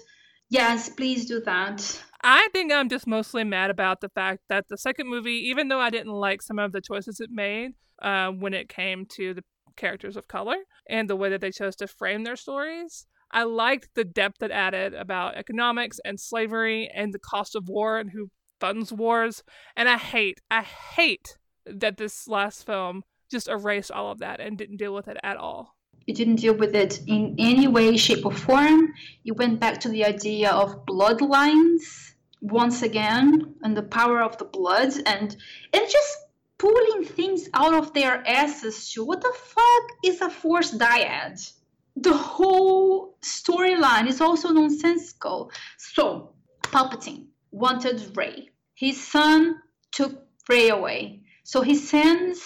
yes, 0.48 0.88
please 0.88 1.26
do 1.26 1.40
that. 1.42 2.02
I 2.22 2.48
think 2.52 2.72
I'm 2.72 2.88
just 2.88 3.06
mostly 3.06 3.44
mad 3.44 3.70
about 3.70 4.00
the 4.00 4.08
fact 4.08 4.42
that 4.48 4.66
the 4.68 4.76
second 4.76 5.08
movie, 5.08 5.48
even 5.48 5.68
though 5.68 5.80
I 5.80 5.90
didn't 5.90 6.12
like 6.12 6.42
some 6.42 6.58
of 6.58 6.72
the 6.72 6.80
choices 6.80 7.20
it 7.20 7.30
made 7.30 7.72
uh, 8.02 8.30
when 8.30 8.54
it 8.54 8.68
came 8.68 9.06
to 9.16 9.34
the 9.34 9.44
characters 9.76 10.16
of 10.16 10.28
color 10.28 10.56
and 10.88 11.08
the 11.08 11.16
way 11.16 11.30
that 11.30 11.40
they 11.40 11.50
chose 11.50 11.76
to 11.76 11.86
frame 11.86 12.24
their 12.24 12.36
stories, 12.36 13.06
I 13.30 13.44
liked 13.44 13.90
the 13.94 14.04
depth 14.04 14.42
it 14.42 14.50
added 14.50 14.92
about 14.92 15.36
economics 15.36 15.98
and 16.04 16.18
slavery 16.18 16.90
and 16.92 17.14
the 17.14 17.20
cost 17.20 17.54
of 17.54 17.68
war 17.68 17.98
and 17.98 18.10
who 18.10 18.30
funds 18.60 18.92
wars. 18.92 19.42
And 19.76 19.88
I 19.88 19.96
hate, 19.96 20.40
I 20.50 20.62
hate 20.62 21.36
that 21.66 21.96
this 21.96 22.28
last 22.28 22.64
film 22.64 23.02
just 23.30 23.48
erased 23.48 23.90
all 23.90 24.10
of 24.10 24.18
that 24.18 24.40
and 24.40 24.58
didn't 24.58 24.76
deal 24.76 24.94
with 24.94 25.08
it 25.08 25.16
at 25.22 25.36
all. 25.36 25.76
It 26.06 26.16
didn't 26.16 26.36
deal 26.36 26.54
with 26.54 26.74
it 26.74 27.00
in 27.06 27.36
any 27.38 27.68
way, 27.68 27.96
shape, 27.96 28.26
or 28.26 28.32
form. 28.32 28.92
It 29.24 29.36
went 29.36 29.60
back 29.60 29.80
to 29.80 29.88
the 29.88 30.04
idea 30.04 30.50
of 30.50 30.84
bloodlines 30.86 32.10
once 32.40 32.82
again 32.82 33.54
and 33.62 33.76
the 33.76 33.82
power 33.82 34.22
of 34.22 34.36
the 34.38 34.44
blood 34.44 34.92
and 35.06 35.36
and 35.72 35.88
just 35.88 36.18
pulling 36.58 37.04
things 37.04 37.48
out 37.54 37.74
of 37.74 37.92
their 37.92 38.26
asses 38.26 38.92
to 38.92 39.04
what 39.04 39.20
the 39.20 39.32
fuck 39.34 39.84
is 40.04 40.20
a 40.20 40.30
force 40.30 40.72
dyad 40.72 41.52
the 41.96 42.16
whole 42.16 43.16
storyline 43.22 44.08
is 44.08 44.20
also 44.20 44.48
nonsensical 44.48 45.50
so 45.76 46.32
palpatine 46.62 47.26
wanted 47.50 48.16
Rey. 48.16 48.48
his 48.74 49.02
son 49.02 49.56
took 49.92 50.26
Rey 50.48 50.68
away 50.68 51.22
so 51.44 51.62
he 51.62 51.74
sends 51.74 52.40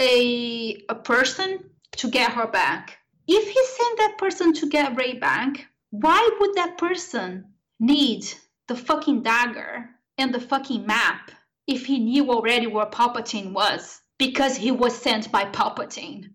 a 0.00 0.84
a 0.88 0.94
person 0.94 1.70
to 1.92 2.08
get 2.10 2.32
her 2.32 2.46
back 2.46 2.98
if 3.26 3.44
he 3.48 3.66
sent 3.78 3.98
that 3.98 4.18
person 4.18 4.52
to 4.54 4.68
get 4.68 4.96
Rey 4.96 5.14
back 5.14 5.66
why 5.90 6.28
would 6.40 6.54
that 6.54 6.78
person 6.78 7.54
need 7.80 8.24
the 8.68 8.76
fucking 8.76 9.22
dagger 9.22 9.90
and 10.18 10.32
the 10.32 10.40
fucking 10.40 10.86
map 10.86 11.30
if 11.66 11.86
he 11.86 11.98
knew 11.98 12.30
already 12.30 12.66
where 12.66 12.86
Palpatine 12.86 13.52
was 13.52 14.00
because 14.18 14.56
he 14.56 14.70
was 14.70 14.96
sent 14.96 15.32
by 15.32 15.44
Palpatine. 15.44 16.30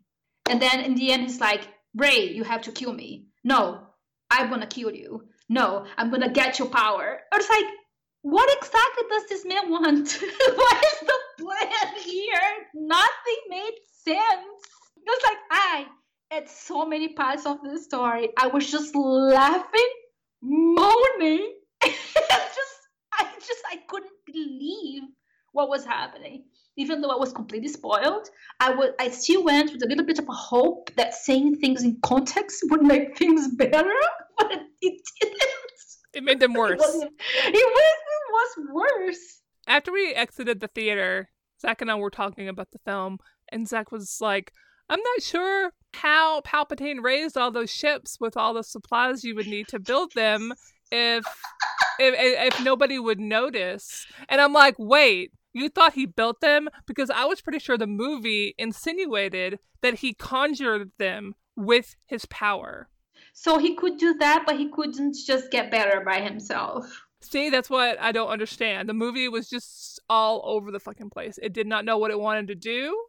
And 0.49 0.61
then 0.61 0.81
in 0.81 0.95
the 0.95 1.11
end, 1.11 1.23
he's 1.23 1.39
like, 1.39 1.67
Rey, 1.95 2.31
you 2.31 2.43
have 2.43 2.61
to 2.63 2.71
kill 2.71 2.93
me. 2.93 3.27
No, 3.43 3.81
I'm 4.29 4.49
gonna 4.49 4.67
kill 4.67 4.91
you. 4.91 5.27
No, 5.47 5.85
I'm 5.97 6.09
gonna 6.11 6.31
get 6.31 6.59
your 6.59 6.69
power. 6.69 7.19
Or 7.31 7.39
it's 7.39 7.49
like, 7.49 7.65
what 8.21 8.49
exactly 8.57 9.03
does 9.09 9.23
this 9.29 9.45
man 9.45 9.69
want? 9.69 10.19
what 10.55 10.85
is 10.85 10.99
the 11.01 11.19
plan 11.43 12.03
here? 12.03 12.67
Nothing 12.73 13.41
made 13.49 13.77
sense. 14.03 14.61
It 14.97 15.05
was 15.05 15.21
like, 15.23 15.37
I, 15.51 15.85
at 16.31 16.49
so 16.49 16.85
many 16.85 17.13
parts 17.13 17.45
of 17.45 17.57
the 17.63 17.79
story, 17.79 18.29
I 18.37 18.47
was 18.47 18.69
just 18.69 18.95
laughing, 18.95 19.89
moaning, 20.41 21.53
just 21.83 22.79
I 23.13 23.25
just 23.35 23.63
I 23.71 23.77
couldn't 23.87 24.11
believe 24.25 25.03
what 25.53 25.69
was 25.69 25.85
happening. 25.85 26.43
Even 26.77 27.01
though 27.01 27.09
I 27.09 27.17
was 27.17 27.33
completely 27.33 27.67
spoiled, 27.67 28.29
I 28.59 28.71
would 28.71 28.93
I 28.99 29.09
still 29.09 29.43
went 29.43 29.73
with 29.73 29.83
a 29.83 29.87
little 29.87 30.05
bit 30.05 30.19
of 30.19 30.27
a 30.29 30.33
hope 30.33 30.91
that 30.95 31.13
saying 31.13 31.57
things 31.57 31.83
in 31.83 31.97
context 32.03 32.63
would 32.69 32.83
make 32.83 33.17
things 33.17 33.55
better, 33.55 33.91
but 34.37 34.61
it 34.81 35.01
didn't. 35.21 35.41
It 36.13 36.23
made 36.23 36.39
them 36.39 36.53
worse. 36.53 36.71
It, 36.71 36.77
was, 36.79 37.03
it, 37.03 37.53
was, 37.53 37.93
was 38.39 38.67
worse. 38.71 39.41
After 39.67 39.91
we 39.91 40.13
exited 40.13 40.59
the 40.59 40.67
theater, 40.67 41.29
Zach 41.61 41.81
and 41.81 41.91
I 41.91 41.95
were 41.95 42.09
talking 42.09 42.47
about 42.47 42.71
the 42.71 42.79
film, 42.79 43.19
and 43.51 43.67
Zach 43.67 43.91
was 43.91 44.17
like, 44.21 44.51
I'm 44.89 44.99
not 44.99 45.23
sure 45.23 45.71
how 45.93 46.41
Palpatine 46.41 47.03
raised 47.03 47.37
all 47.37 47.51
those 47.51 47.71
ships 47.71 48.17
with 48.19 48.37
all 48.37 48.53
the 48.53 48.63
supplies 48.63 49.23
you 49.23 49.35
would 49.35 49.47
need 49.47 49.67
to 49.69 49.79
build 49.79 50.13
them 50.13 50.53
if 50.91 51.25
if, 51.99 52.53
if 52.55 52.63
nobody 52.63 52.97
would 52.97 53.19
notice. 53.19 54.07
And 54.29 54.39
I'm 54.39 54.53
like, 54.53 54.75
wait, 54.77 55.31
you 55.53 55.69
thought 55.69 55.93
he 55.93 56.05
built 56.05 56.41
them? 56.41 56.69
Because 56.87 57.09
I 57.09 57.25
was 57.25 57.41
pretty 57.41 57.59
sure 57.59 57.77
the 57.77 57.87
movie 57.87 58.55
insinuated 58.57 59.59
that 59.81 59.95
he 59.95 60.13
conjured 60.13 60.91
them 60.97 61.35
with 61.55 61.95
his 62.07 62.25
power. 62.25 62.89
So 63.33 63.57
he 63.57 63.75
could 63.75 63.97
do 63.97 64.15
that, 64.15 64.43
but 64.45 64.57
he 64.57 64.69
couldn't 64.69 65.15
just 65.25 65.51
get 65.51 65.71
better 65.71 66.01
by 66.05 66.21
himself. 66.21 67.05
See, 67.21 67.49
that's 67.49 67.69
what 67.69 67.99
I 67.99 68.11
don't 68.11 68.29
understand. 68.29 68.87
The 68.87 68.93
movie 68.93 69.27
was 69.27 69.49
just 69.49 69.99
all 70.09 70.41
over 70.45 70.71
the 70.71 70.79
fucking 70.79 71.09
place. 71.09 71.37
It 71.41 71.53
did 71.53 71.67
not 71.67 71.85
know 71.85 71.97
what 71.97 72.11
it 72.11 72.19
wanted 72.19 72.47
to 72.47 72.55
do. 72.55 73.05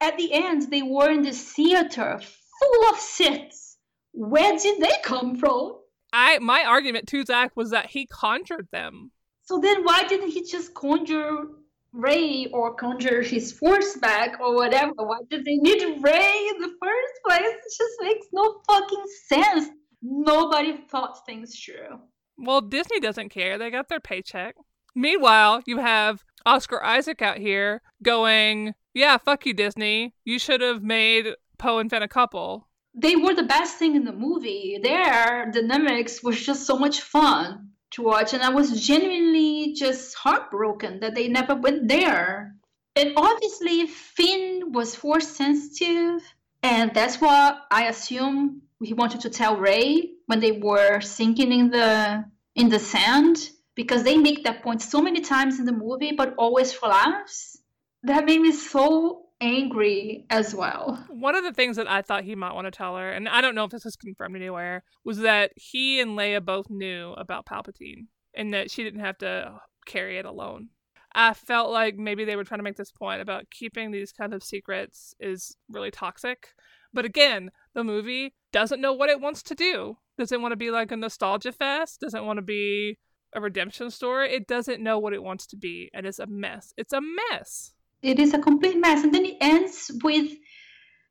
At 0.00 0.18
the 0.18 0.32
end, 0.32 0.70
they 0.70 0.82
were 0.82 1.10
in 1.10 1.22
this 1.22 1.52
theater 1.52 2.20
full 2.20 2.90
of 2.90 2.96
Siths. 2.96 3.76
Where 4.12 4.56
did 4.58 4.80
they 4.80 4.92
come 5.02 5.36
from? 5.36 5.78
I 6.12 6.38
my 6.38 6.64
argument 6.64 7.08
to 7.08 7.24
Zach 7.24 7.56
was 7.56 7.70
that 7.70 7.86
he 7.86 8.06
conjured 8.06 8.68
them. 8.70 9.10
So 9.42 9.58
then 9.58 9.82
why 9.82 10.04
didn't 10.04 10.30
he 10.30 10.44
just 10.44 10.74
conjure 10.74 11.46
Rey 11.92 12.46
or 12.52 12.74
conjure 12.74 13.22
his 13.22 13.52
force 13.52 13.96
back 13.96 14.38
or 14.40 14.54
whatever? 14.54 14.92
Why 14.96 15.18
did 15.30 15.44
they 15.44 15.56
need 15.56 15.82
Rey 16.02 16.50
in 16.54 16.60
the 16.60 16.72
first 16.80 17.14
place? 17.26 17.40
It 17.40 17.72
just 17.76 17.94
makes 18.00 18.26
no 18.32 18.60
fucking 18.68 19.04
sense. 19.28 19.68
Nobody 20.02 20.76
thought 20.88 21.24
things 21.26 21.58
through. 21.58 21.98
Well, 22.36 22.60
Disney 22.60 23.00
doesn't 23.00 23.30
care. 23.30 23.58
They 23.58 23.70
got 23.70 23.88
their 23.88 24.00
paycheck. 24.00 24.56
Meanwhile, 24.94 25.62
you 25.66 25.78
have 25.78 26.24
Oscar 26.46 26.82
Isaac 26.82 27.22
out 27.22 27.38
here 27.38 27.82
going, 28.02 28.74
Yeah, 28.92 29.18
fuck 29.18 29.46
you, 29.46 29.54
Disney. 29.54 30.14
You 30.24 30.38
should 30.38 30.60
have 30.60 30.82
made 30.82 31.34
Poe 31.58 31.78
and 31.78 31.90
Finn 31.90 32.02
a 32.02 32.08
couple 32.08 32.68
they 32.94 33.16
were 33.16 33.34
the 33.34 33.42
best 33.42 33.76
thing 33.76 33.96
in 33.96 34.04
the 34.04 34.12
movie. 34.12 34.78
Their 34.82 35.50
dynamics 35.50 36.22
was 36.22 36.44
just 36.44 36.64
so 36.66 36.78
much 36.78 37.00
fun 37.00 37.70
to 37.90 38.02
watch, 38.02 38.32
and 38.32 38.42
I 38.42 38.50
was 38.50 38.86
genuinely 38.86 39.74
just 39.74 40.14
heartbroken 40.14 41.00
that 41.00 41.14
they 41.14 41.28
never 41.28 41.54
went 41.54 41.88
there. 41.88 42.54
And 42.96 43.12
obviously, 43.16 43.86
Finn 43.88 44.72
was 44.72 44.94
force 44.94 45.28
sensitive, 45.28 46.22
and 46.62 46.94
that's 46.94 47.20
what 47.20 47.62
I 47.70 47.86
assume 47.86 48.62
he 48.82 48.94
wanted 48.94 49.22
to 49.22 49.30
tell 49.30 49.56
Rey 49.56 50.13
when 50.26 50.40
they 50.40 50.52
were 50.52 51.00
sinking 51.00 51.52
in 51.52 51.70
the 51.70 52.24
in 52.54 52.68
the 52.68 52.78
sand, 52.78 53.50
because 53.74 54.04
they 54.04 54.16
make 54.16 54.44
that 54.44 54.62
point 54.62 54.80
so 54.80 55.02
many 55.02 55.20
times 55.20 55.58
in 55.58 55.64
the 55.64 55.72
movie, 55.72 56.12
but 56.12 56.34
always 56.38 56.72
for 56.72 56.88
laughs. 56.88 57.58
That 58.04 58.26
made 58.26 58.40
me 58.40 58.52
so 58.52 59.24
angry 59.40 60.26
as 60.30 60.54
well. 60.54 61.04
One 61.08 61.34
of 61.34 61.42
the 61.42 61.52
things 61.52 61.76
that 61.76 61.90
I 61.90 62.02
thought 62.02 62.24
he 62.24 62.34
might 62.34 62.54
want 62.54 62.66
to 62.66 62.70
tell 62.70 62.96
her, 62.96 63.10
and 63.10 63.28
I 63.28 63.40
don't 63.40 63.54
know 63.54 63.64
if 63.64 63.70
this 63.70 63.86
is 63.86 63.96
confirmed 63.96 64.36
anywhere, 64.36 64.84
was 65.04 65.18
that 65.18 65.52
he 65.56 66.00
and 66.00 66.12
Leia 66.12 66.44
both 66.44 66.66
knew 66.70 67.12
about 67.12 67.46
Palpatine 67.46 68.06
and 68.34 68.54
that 68.54 68.70
she 68.70 68.84
didn't 68.84 69.00
have 69.00 69.18
to 69.18 69.60
carry 69.86 70.18
it 70.18 70.26
alone. 70.26 70.68
I 71.14 71.32
felt 71.34 71.70
like 71.70 71.96
maybe 71.96 72.24
they 72.24 72.36
were 72.36 72.44
trying 72.44 72.58
to 72.58 72.64
make 72.64 72.76
this 72.76 72.90
point 72.90 73.20
about 73.20 73.50
keeping 73.50 73.90
these 73.90 74.12
kind 74.12 74.34
of 74.34 74.42
secrets 74.42 75.14
is 75.20 75.56
really 75.68 75.90
toxic. 75.90 76.48
But 76.92 77.04
again, 77.04 77.50
the 77.74 77.84
movie 77.84 78.34
doesn't 78.52 78.80
know 78.80 78.92
what 78.92 79.10
it 79.10 79.20
wants 79.20 79.42
to 79.44 79.54
do. 79.54 79.98
Does 80.18 80.32
it 80.32 80.40
want 80.40 80.52
to 80.52 80.56
be 80.56 80.70
like 80.70 80.92
a 80.92 80.96
nostalgia 80.96 81.52
fest? 81.52 82.00
Does 82.00 82.14
it 82.14 82.24
want 82.24 82.38
to 82.38 82.42
be 82.42 82.98
a 83.34 83.40
redemption 83.40 83.90
story? 83.90 84.32
It 84.32 84.46
doesn't 84.46 84.82
know 84.82 84.98
what 84.98 85.12
it 85.12 85.22
wants 85.22 85.46
to 85.48 85.56
be, 85.56 85.90
and 85.92 86.06
it's 86.06 86.18
a 86.18 86.26
mess. 86.26 86.72
It's 86.76 86.92
a 86.92 87.00
mess 87.00 87.74
it 88.04 88.18
is 88.18 88.34
a 88.34 88.38
complete 88.38 88.78
mess. 88.78 89.02
And 89.02 89.12
then 89.12 89.24
it 89.24 89.38
ends 89.40 89.90
with 90.04 90.30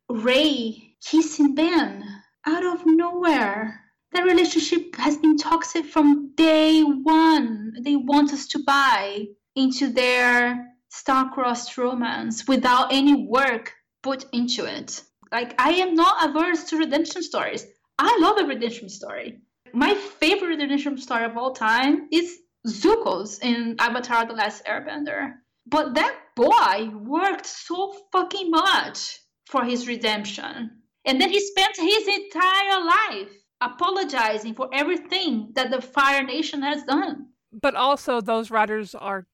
Rey 0.08 0.96
kissing 1.04 1.54
Ben 1.54 2.04
out 2.46 2.64
of 2.64 2.86
nowhere. 2.86 3.80
That 4.12 4.24
relationship 4.24 4.94
has 4.94 5.16
been 5.16 5.36
toxic 5.36 5.86
from 5.86 6.32
day 6.36 6.82
one. 6.82 7.72
They 7.82 7.96
want 7.96 8.32
us 8.32 8.46
to 8.48 8.62
buy 8.64 9.26
into 9.56 9.88
their 9.88 10.68
star-crossed 10.88 11.76
romance 11.76 12.46
without 12.46 12.92
any 12.92 13.26
work 13.26 13.72
put 14.04 14.26
into 14.32 14.64
it. 14.64 15.02
Like 15.32 15.60
I 15.60 15.70
am 15.72 15.94
not 15.94 16.30
averse 16.30 16.64
to 16.64 16.76
redemption 16.76 17.24
stories. 17.24 17.66
I 17.98 18.18
love 18.20 18.38
a 18.38 18.46
redemption 18.46 18.88
story. 18.88 19.40
My 19.72 19.94
favorite 19.94 20.58
redemption 20.58 20.98
story 20.98 21.24
of 21.24 21.36
all 21.36 21.52
time 21.52 22.08
is 22.12 22.38
Zuko's 22.66 23.38
in 23.40 23.76
Avatar: 23.78 24.26
The 24.26 24.34
Last 24.34 24.64
Airbender. 24.64 25.34
But 25.66 25.94
that 25.94 26.16
boy 26.36 26.90
worked 26.92 27.46
so 27.46 27.94
fucking 28.12 28.50
much 28.50 29.18
for 29.46 29.64
his 29.64 29.88
redemption. 29.88 30.70
And 31.06 31.20
then 31.20 31.30
he 31.30 31.40
spent 31.40 31.76
his 31.76 32.08
entire 32.08 32.84
life 32.84 33.32
apologizing 33.60 34.54
for 34.54 34.68
everything 34.72 35.52
that 35.54 35.70
the 35.70 35.80
Fire 35.80 36.22
Nation 36.22 36.62
has 36.62 36.82
done. 36.84 37.28
But 37.52 37.74
also, 37.74 38.20
those 38.20 38.50
writers 38.50 38.94
are 38.94 39.26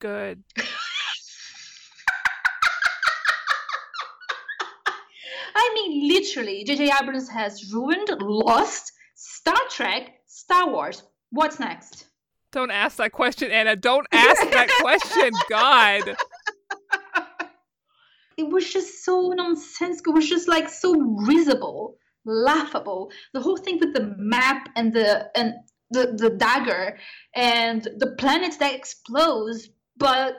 good. 0.00 0.44
I 5.54 5.70
mean, 5.74 6.08
literally, 6.08 6.64
J.J. 6.64 6.90
Abrams 7.00 7.28
has 7.28 7.72
ruined, 7.72 8.10
lost 8.20 8.92
Star 9.14 9.58
Trek, 9.70 10.10
Star 10.26 10.70
Wars. 10.70 11.02
What's 11.30 11.60
next? 11.60 12.06
Don't 12.52 12.70
ask 12.70 12.96
that 12.96 13.12
question, 13.12 13.50
Anna. 13.50 13.76
Don't 13.76 14.06
ask 14.12 14.50
that 14.50 14.68
question. 14.80 15.32
God. 15.48 16.16
It 18.36 18.48
was 18.48 18.72
just 18.72 19.04
so 19.04 19.28
nonsensical. 19.28 20.12
It 20.12 20.16
was 20.16 20.28
just 20.28 20.48
like 20.48 20.68
so 20.68 20.92
risible, 21.24 21.96
laughable. 22.24 23.12
The 23.32 23.40
whole 23.40 23.56
thing 23.56 23.78
with 23.78 23.94
the 23.94 24.14
map 24.18 24.68
and 24.74 24.92
the 24.92 25.30
and 25.38 25.54
the, 25.90 26.14
the 26.16 26.30
dagger 26.30 26.98
and 27.34 27.86
the 27.98 28.16
planet 28.18 28.58
that 28.58 28.74
explodes, 28.74 29.68
but 29.96 30.34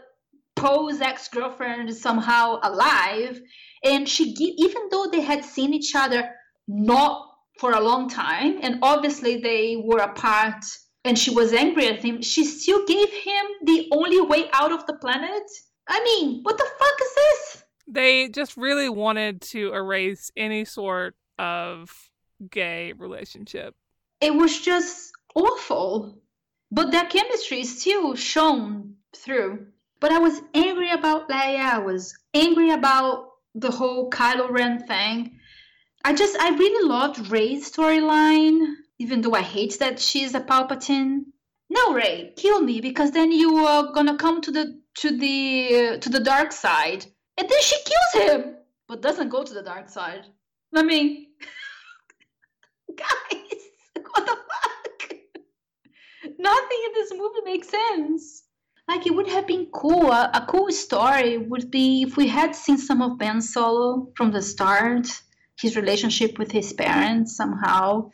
Poe's 0.56 1.02
ex 1.02 1.28
girlfriend 1.30 1.90
is 1.90 2.02
somehow 2.02 2.60
alive, 2.64 3.42
and 3.86 4.10
she 4.10 4.24
even 4.58 4.90
though 4.90 5.08
they 5.12 5.22
had 5.22 5.46
seen 5.46 5.74
each 5.74 5.96
other 5.96 6.30
not 6.68 7.32
for 7.60 7.72
a 7.72 7.80
long 7.80 8.10
time, 8.10 8.60
and 8.62 8.80
obviously 8.82 9.38
they 9.38 9.78
were 9.78 10.00
apart 10.00 10.66
and 11.06 11.18
she 11.18 11.32
was 11.32 11.54
angry 11.54 11.88
at 11.88 12.04
him, 12.04 12.22
she 12.22 12.44
still 12.44 12.86
gave 12.86 13.10
him 13.10 13.46
the 13.64 13.88
only 13.92 14.20
way 14.20 14.50
out 14.54 14.72
of 14.72 14.86
the 14.88 14.96
planet? 14.96 15.44
I 15.88 16.04
mean, 16.04 16.42
what 16.42 16.58
the 16.58 16.68
fuck 16.80 17.02
is 17.02 17.16
this? 17.16 17.64
They 17.88 18.28
just 18.30 18.58
really 18.58 18.90
wanted 18.90 19.42
to 19.54 19.72
erase 19.72 20.32
any 20.36 20.66
sort 20.66 21.16
of 21.38 21.92
gay 22.50 22.94
relationship. 22.94 23.76
It 24.20 24.34
was 24.34 24.60
just 24.60 25.12
awful. 25.36 26.18
But 26.72 26.92
their 26.92 27.06
chemistry 27.06 27.62
is 27.62 27.80
still 27.80 28.16
shown 28.16 28.96
through. 29.16 29.68
But 30.00 30.12
I 30.12 30.18
was 30.18 30.42
angry 30.56 30.90
about 30.90 31.30
Leia. 31.30 31.60
I 31.60 31.78
was 31.78 32.18
angry 32.34 32.72
about 32.72 33.28
the 33.56 33.72
whole 33.72 34.12
Kylo 34.12 34.50
Ren 34.52 34.86
thing. 34.86 35.40
I 36.04 36.14
just, 36.14 36.38
I 36.40 36.50
really 36.50 36.88
loved 36.88 37.32
Rey's 37.32 37.72
storyline 37.72 38.76
even 39.00 39.22
though 39.22 39.34
I 39.34 39.42
hate 39.42 39.80
that 39.80 40.00
she's 40.00 40.34
a 40.34 40.40
Palpatine. 40.40 41.26
No, 41.70 41.94
Rey, 41.94 42.34
kill 42.36 42.62
me 42.62 42.80
because 42.82 43.12
then 43.12 43.32
you 43.32 43.58
are 43.58 43.92
gonna 43.92 44.18
come 44.18 44.42
to 44.42 44.52
the 44.52 44.80
to 45.00 45.18
the 45.18 45.76
uh, 45.76 45.98
to 45.98 46.10
the 46.10 46.20
dark 46.20 46.52
side, 46.52 47.06
and 47.38 47.50
then 47.50 47.62
she 47.62 47.76
kills 47.84 48.30
him, 48.30 48.56
but 48.88 49.02
doesn't 49.02 49.30
go 49.30 49.44
to 49.44 49.54
the 49.54 49.64
dark 49.64 49.90
side. 49.90 50.26
I 50.74 50.84
mean, 50.84 51.28
guys, 52.96 53.62
what 54.12 54.26
the 54.26 54.38
fuck? 54.38 55.18
Nothing 56.40 56.82
in 56.86 56.94
this 56.94 57.12
movie 57.14 57.42
makes 57.44 57.70
sense. 57.70 58.44
Like 58.88 59.08
it 59.08 59.16
would 59.16 59.28
have 59.30 59.48
been 59.48 59.68
cool. 59.74 60.12
A, 60.12 60.30
a 60.34 60.46
cool 60.48 60.72
story 60.72 61.38
would 61.38 61.72
be 61.72 62.04
if 62.04 62.18
we 62.18 62.28
had 62.28 62.56
seen 62.56 62.78
some 62.78 63.02
of 63.02 63.18
Ben 63.18 63.42
Solo 63.42 64.12
from 64.16 64.32
the 64.32 64.42
start, 64.42 65.08
his 65.60 65.76
relationship 65.76 66.38
with 66.38 66.52
his 66.52 66.74
parents 66.74 67.36
somehow 67.36 68.12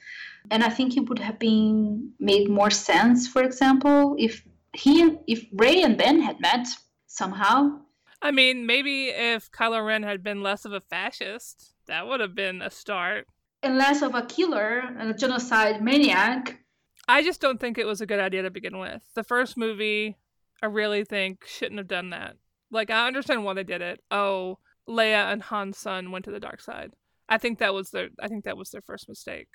and 0.50 0.64
I 0.64 0.70
think 0.70 0.98
it 0.98 1.08
would 1.08 1.20
have 1.20 1.38
been 1.38 2.12
made 2.20 2.50
more 2.50 2.72
sense, 2.72 3.28
for 3.28 3.44
example, 3.44 4.16
if 4.18 4.44
he 4.74 5.18
if 5.28 5.46
Rey 5.54 5.84
and 5.84 5.98
Ben 5.98 6.22
had 6.22 6.40
met 6.40 6.68
somehow. 7.08 7.80
I 8.22 8.32
mean, 8.32 8.66
maybe 8.66 9.08
if 9.10 9.52
Kylo 9.52 9.86
Ren 9.86 10.04
had 10.04 10.24
been 10.24 10.42
less 10.42 10.66
of 10.66 10.74
a 10.74 10.82
fascist, 10.82 11.74
that 11.88 12.08
would 12.08 12.20
have 12.20 12.36
been 12.36 12.62
a 12.62 12.72
start. 12.72 13.28
and 13.64 13.78
less 13.78 14.02
of 14.02 14.16
a 14.16 14.26
killer 14.26 14.80
and 14.98 15.12
a 15.12 15.14
genocide 15.14 15.84
maniac. 15.84 16.60
I 17.08 17.22
just 17.22 17.42
don't 17.42 17.60
think 17.60 17.78
it 17.78 17.86
was 17.86 18.02
a 18.02 18.08
good 18.08 18.20
idea 18.20 18.42
to 18.42 18.50
begin 18.50 18.80
with. 18.80 19.04
The 19.14 19.24
first 19.24 19.56
movie, 19.56 20.18
I 20.62 20.68
really 20.68 21.04
think 21.04 21.46
shouldn't 21.46 21.80
have 21.80 21.88
done 21.88 22.12
that. 22.12 22.36
Like 22.70 22.90
I 22.90 23.08
understand 23.08 23.44
why 23.44 23.54
they 23.54 23.64
did 23.64 23.82
it. 23.82 24.02
Oh, 24.12 24.60
Leia 24.88 25.32
and 25.32 25.44
Han's 25.44 25.78
son 25.78 26.12
went 26.12 26.26
to 26.26 26.32
the 26.32 26.40
dark 26.40 26.62
side. 26.62 26.92
I 27.28 27.38
think 27.38 27.60
that 27.60 27.74
was 27.74 27.92
their 27.92 28.10
I 28.22 28.28
think 28.28 28.46
that 28.46 28.58
was 28.58 28.70
their 28.70 28.82
first 28.82 29.10
mistake. 29.10 29.48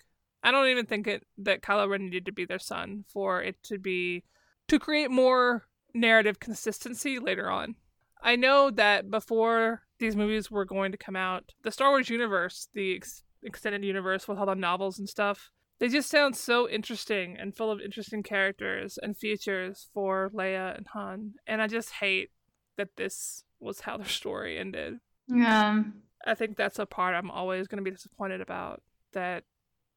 I 0.43 0.51
don't 0.51 0.69
even 0.69 0.87
think 0.87 1.07
it 1.07 1.25
that 1.39 1.63
Kylo 1.63 1.89
Ren 1.89 2.05
needed 2.05 2.27
to 2.27 2.33
be 2.33 2.45
their 2.45 2.59
son 2.59 3.05
for 3.09 3.43
it 3.43 3.63
to 3.65 3.79
be 3.79 4.25
to 4.69 4.79
create 4.79 5.11
more 5.11 5.67
narrative 5.95 6.41
consistency 6.41 7.19
later 7.19 7.51
on. 7.51 7.77
I 8.23 8.37
know 8.37 8.71
that 8.71 9.11
before 9.11 9.83
these 9.99 10.17
movies 10.17 10.51
were 10.51 10.65
going 10.65 10.93
to 10.93 10.99
come 10.99 11.17
out, 11.17 11.53
the 11.63 11.71
Star 11.71 11.91
Wars 11.91 12.11
universe, 12.11 12.69
the 12.75 12.97
ex- 12.97 13.23
extended 13.43 13.85
universe 13.85 14.27
with 14.27 14.39
all 14.39 14.47
the 14.47 14.55
novels 14.55 14.99
and 14.99 15.09
stuff, 15.09 15.51
they 15.79 15.89
just 15.89 16.11
sound 16.11 16.37
so 16.37 16.69
interesting 16.69 17.37
and 17.39 17.55
full 17.55 17.71
of 17.71 17.81
interesting 17.81 18.23
characters 18.23 18.99
and 19.03 19.17
features 19.17 19.89
for 19.93 20.31
Leia 20.35 20.77
and 20.77 20.87
Han. 20.89 21.35
And 21.47 21.61
I 21.61 21.67
just 21.67 21.93
hate 21.93 22.31
that 22.77 22.97
this 22.97 23.45
was 23.61 23.81
how 23.81 23.97
their 23.97 24.07
story 24.07 24.59
ended. 24.59 24.99
Yeah. 25.29 25.83
I 26.27 26.35
think 26.35 26.57
that's 26.57 26.79
a 26.79 26.87
part 26.87 27.15
I'm 27.15 27.31
always 27.31 27.69
going 27.69 27.83
to 27.83 27.89
be 27.89 27.95
disappointed 27.95 28.41
about 28.41 28.83
that 29.13 29.45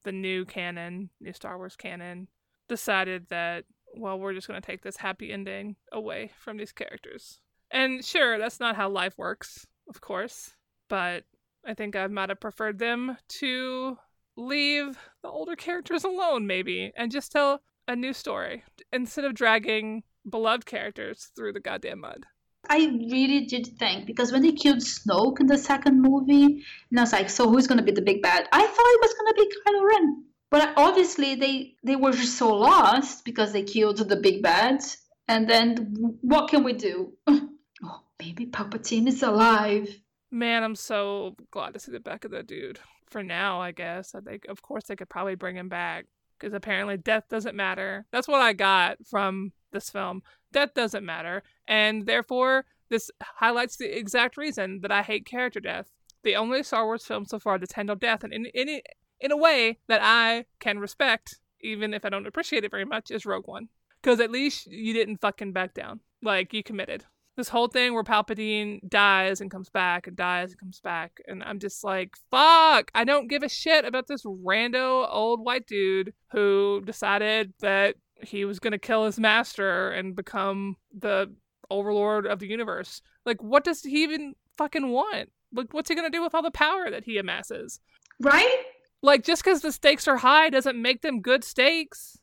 the 0.04 0.12
new 0.12 0.46
canon, 0.46 1.10
new 1.20 1.34
Star 1.34 1.58
Wars 1.58 1.76
canon, 1.76 2.28
decided 2.68 3.28
that, 3.30 3.66
well, 3.96 4.20
we're 4.20 4.34
just 4.34 4.48
going 4.48 4.62
to 4.62 4.66
take 4.66 4.82
this 4.82 4.98
happy 4.98 5.32
ending 5.32 5.76
away 5.92 6.32
from 6.40 6.58
these 6.58 6.72
characters. 6.72 7.40
And 7.72 8.04
sure, 8.04 8.38
that's 8.38 8.60
not 8.60 8.76
how 8.76 8.90
life 8.90 9.18
works, 9.18 9.68
of 9.88 10.02
course, 10.02 10.54
but 10.88 11.24
I 11.66 11.74
think 11.74 11.96
I 11.96 12.08
might 12.08 12.30
have 12.30 12.40
preferred 12.40 12.80
them 12.80 13.18
to 13.40 13.98
leave 14.40 14.98
the 15.22 15.30
older 15.30 15.56
characters 15.56 16.04
alone, 16.04 16.48
maybe, 16.48 16.92
and 16.96 17.12
just 17.12 17.32
tell 17.32 17.62
a 17.88 17.96
new 17.96 18.14
story 18.14 18.64
instead 18.92 19.26
of 19.26 19.34
dragging 19.34 20.04
beloved 20.30 20.66
characters 20.66 21.32
through 21.36 21.54
the 21.54 21.60
goddamn 21.60 22.02
mud. 22.02 22.26
I 22.70 22.86
really 23.12 23.46
did 23.46 23.78
think 23.80 24.06
because 24.06 24.32
when 24.32 24.42
they 24.42 24.52
killed 24.52 24.80
Snoke 24.80 25.40
in 25.40 25.48
the 25.48 25.58
second 25.58 26.02
movie, 26.02 26.64
and 26.90 27.00
I 27.00 27.04
was 27.04 27.14
like, 27.14 27.30
so 27.30 27.50
who's 27.50 27.68
gonna 27.68 27.84
be 27.84 27.92
the 27.92 28.02
big 28.02 28.22
bad? 28.22 28.48
I 28.52 28.62
thought 28.62 28.70
it 28.70 29.02
was 29.02 29.14
gonna 29.18 29.34
be 29.34 29.52
Kylo 29.66 29.88
Ren, 29.88 30.24
but 30.52 30.74
obviously 30.78 31.36
they 31.36 31.76
they 31.84 31.96
were 31.96 32.12
just 32.12 32.38
so 32.38 32.54
lost 32.54 33.26
because 33.26 33.54
they 33.54 33.64
killed 33.64 33.98
the 33.98 34.18
big 34.18 34.44
bad, 34.44 34.82
and 35.28 35.50
then 35.50 36.18
what 36.22 36.50
can 36.50 36.64
we 36.64 36.74
do? 36.74 37.14
oh, 37.28 38.02
maybe 38.20 38.46
Palpatine 38.46 39.08
is 39.08 39.24
alive. 39.24 39.90
Man, 40.32 40.64
I'm 40.64 40.76
so 40.76 41.36
glad 41.50 41.74
to 41.74 41.80
see 41.80 41.92
the 41.92 42.00
back 42.00 42.24
of 42.24 42.32
that 42.32 42.46
dude. 42.46 42.80
For 43.10 43.24
now, 43.24 43.60
I 43.60 43.72
guess. 43.72 44.14
I 44.14 44.20
think, 44.20 44.46
of 44.48 44.62
course, 44.62 44.86
they 44.86 44.96
could 44.96 45.10
probably 45.10 45.36
bring 45.36 45.56
him 45.56 45.70
back 45.70 46.06
because 46.38 46.54
apparently 46.54 46.98
death 46.98 47.24
doesn't 47.30 47.56
matter. 47.56 48.06
That's 48.12 48.28
what 48.28 48.42
I 48.42 48.54
got 48.54 48.98
from 49.06 49.52
this 49.72 49.90
film. 49.90 50.22
Death 50.52 50.74
doesn't 50.74 51.06
matter. 51.06 51.44
And 51.68 52.06
therefore, 52.06 52.66
this 52.90 53.12
highlights 53.22 53.78
the 53.78 53.98
exact 53.98 54.38
reason 54.38 54.82
that 54.82 54.92
I 54.92 55.02
hate 55.02 55.26
character 55.26 55.60
death. 55.60 55.92
The 56.24 56.36
only 56.36 56.64
Star 56.64 56.86
Wars 56.86 57.06
film 57.06 57.26
so 57.26 57.40
far 57.40 57.58
that's 57.58 57.74
handled 57.74 58.00
death 58.00 58.24
in, 58.24 58.32
in, 58.34 58.46
in, 58.54 58.82
in 59.20 59.32
a 59.32 59.38
way 59.38 59.80
that 59.88 60.02
I 60.04 60.46
can 60.60 60.80
respect, 60.80 61.40
even 61.62 61.94
if 61.94 62.06
I 62.06 62.10
don't 62.10 62.28
appreciate 62.28 62.64
it 62.64 62.72
very 62.72 62.86
much, 62.86 63.12
is 63.12 63.26
Rogue 63.26 63.48
One. 63.48 63.70
Because 64.02 64.20
at 64.20 64.32
least 64.32 64.68
you 64.68 64.94
didn't 64.94 65.22
fucking 65.22 65.52
back 65.52 65.74
down. 65.74 66.00
Like, 66.22 66.54
you 66.54 66.64
committed 66.64 67.06
this 67.40 67.50
whole 67.50 67.70
thing 67.70 67.94
where 67.94 68.04
Palpatine 68.04 68.88
dies 68.88 69.40
and 69.40 69.50
comes 69.50 69.70
back 69.70 70.08
and 70.08 70.16
dies 70.18 70.52
and 70.52 70.60
comes 70.60 70.82
back. 70.82 71.22
And 71.26 71.42
I'm 71.42 71.58
just 71.58 71.86
like, 71.86 72.16
fuck, 72.30 72.92
I 72.94 73.06
don't 73.06 73.30
give 73.30 73.44
a 73.44 73.50
shit 73.50 73.86
about 73.86 74.08
this 74.08 74.24
rando 74.24 75.08
old 75.10 75.40
white 75.44 75.66
dude 75.66 76.14
who 76.32 76.82
decided 76.86 77.54
that 77.62 77.96
he 78.22 78.44
was 78.44 78.60
going 78.60 78.74
to 78.74 78.78
kill 78.78 79.06
his 79.06 79.18
master 79.18 79.90
and 79.90 80.18
become 80.18 80.76
the 80.94 81.34
overlord 81.72 82.28
of 82.28 82.40
the 82.40 82.48
universe. 82.48 83.02
Like, 83.26 83.42
what 83.42 83.64
does 83.64 83.84
he 83.84 84.04
even 84.04 84.34
fucking 84.58 84.90
want? 84.90 85.30
Like, 85.54 85.74
what's 85.74 85.88
he 85.88 85.96
going 85.96 86.12
to 86.12 86.16
do 86.16 86.22
with 86.22 86.36
all 86.36 86.42
the 86.44 86.52
power 86.52 86.92
that 86.92 87.06
he 87.06 87.18
amasses? 87.18 87.80
Right? 88.20 88.64
Like, 89.02 89.24
just 89.24 89.46
because 89.46 89.62
the 89.62 89.72
stakes 89.72 90.10
are 90.10 90.18
high 90.18 90.50
doesn't 90.50 90.80
make 90.80 91.04
them 91.04 91.22
good 91.22 91.46
stakes. 91.46 92.18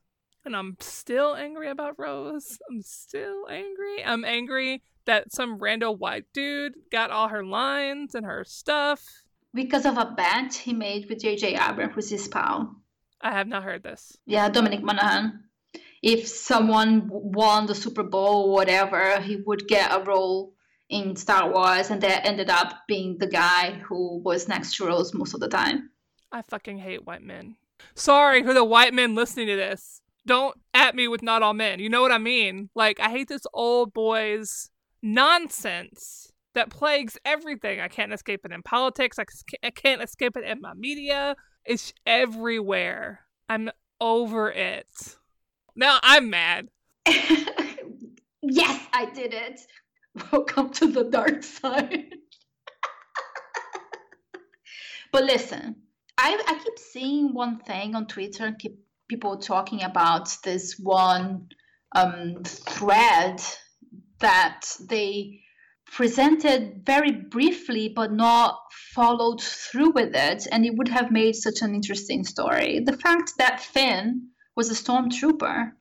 And 0.45 0.55
I'm 0.55 0.77
still 0.79 1.35
angry 1.35 1.71
about 1.71 1.99
Rose. 1.99 2.59
I'm 2.71 2.83
still 2.83 3.49
angry. 3.51 4.05
I'm 4.05 4.25
angry 4.25 4.83
that 5.07 5.33
some 5.33 5.59
rando 5.59 5.97
white 5.97 6.27
dude 6.33 6.75
got 6.93 7.11
all 7.11 7.29
her 7.29 7.45
lines 7.45 8.15
and 8.15 8.27
her 8.27 8.45
stuff 8.45 9.23
because 9.57 9.87
of 9.87 9.97
a 9.97 10.15
bet 10.17 10.55
he 10.55 10.73
made 10.73 11.09
with 11.09 11.21
J.J. 11.21 11.57
Abrams, 11.57 11.95
who's 11.95 12.11
his 12.11 12.29
pal. 12.29 12.77
I 13.21 13.33
have 13.33 13.49
not 13.49 13.65
heard 13.65 13.83
this. 13.83 14.17
Yeah, 14.27 14.49
Dominic 14.51 14.83
Monaghan. 14.83 15.45
If 16.03 16.29
someone 16.29 17.09
won 17.11 17.67
the 17.67 17.75
Super 17.75 18.03
Bowl 18.03 18.45
or 18.45 18.53
whatever, 18.53 19.19
he 19.21 19.37
would 19.47 19.67
get 19.67 19.93
a 19.93 20.05
role 20.05 20.53
in 20.89 21.17
Star 21.17 21.51
Wars, 21.51 21.91
and 21.91 22.01
that 22.03 22.27
ended 22.27 22.51
up 22.51 22.83
being 22.87 23.19
the 23.19 23.27
guy 23.27 23.81
who 23.89 24.19
was 24.19 24.47
next 24.47 24.77
to 24.77 24.87
Rose 24.87 25.15
most 25.15 25.35
of 25.35 25.41
the 25.41 25.49
time. 25.49 25.91
I 26.31 26.43
fucking 26.43 26.79
hate 26.79 27.07
white 27.07 27.23
men. 27.23 27.57
Sorry 27.95 28.43
for 28.43 28.55
the 28.55 28.65
white 28.65 28.95
men 28.95 29.15
listening 29.15 29.49
to 29.49 29.57
this. 29.57 30.03
Don't 30.27 30.57
at 30.75 30.95
me 30.95 31.09
with 31.09 31.23
not 31.23 31.43
all 31.43 31.55
men. 31.55 31.81
You 31.81 31.89
know 31.89 32.03
what 32.03 32.13
I 32.13 32.19
mean? 32.19 32.69
Like, 32.75 33.01
I 33.01 33.11
hate 33.11 33.29
this 33.29 33.47
old 33.55 33.93
boys 33.93 34.71
nonsense 35.07 36.33
that 36.55 36.71
plagues 36.71 37.17
everything. 37.25 37.81
I 37.81 37.89
can't 37.89 38.13
escape 38.13 38.41
it 38.45 38.53
in 38.53 38.63
politics. 38.63 39.19
I 39.19 39.71
can't 39.71 40.03
escape 40.03 40.37
it 40.37 40.45
in 40.45 40.61
my 40.61 40.75
media. 40.75 41.37
It's 41.65 41.93
everywhere. 42.07 43.21
I'm 43.49 43.71
over 44.01 44.51
it. 44.51 45.17
Now 45.77 45.99
I'm 46.03 46.31
mad. 46.31 46.69
yes, 48.43 48.87
I 48.93 49.07
did 49.15 49.33
it. 49.35 49.61
Welcome 50.33 50.71
to 50.71 50.91
the 50.91 51.05
dark 51.05 51.43
side. 51.43 52.07
but 55.13 55.25
listen, 55.25 55.77
I, 56.19 56.43
I 56.47 56.59
keep 56.65 56.79
seeing 56.79 57.35
one 57.35 57.59
thing 57.61 57.95
on 57.95 58.07
Twitter 58.07 58.47
and 58.47 58.59
keep 58.59 58.79
people 59.09 59.37
talking 59.37 59.83
about 59.83 60.35
this 60.43 60.79
one 60.79 61.49
um, 61.95 62.43
thread 62.45 63.41
that 64.21 64.63
they 64.81 65.41
presented 65.93 66.83
very 66.85 67.13
briefly 67.13 67.89
but 67.89 68.13
not 68.13 68.59
followed 68.93 69.41
through 69.41 69.91
with 69.93 70.15
it 70.15 70.47
and 70.51 70.67
it 70.67 70.75
would 70.77 70.89
have 70.89 71.11
made 71.11 71.35
such 71.35 71.63
an 71.63 71.75
interesting 71.75 72.25
story. 72.25 72.81
The 72.81 72.97
fact 72.97 73.33
that 73.39 73.61
finn 73.61 74.29
was 74.57 74.71
a 74.71 74.75
stormtrooper 74.75 75.73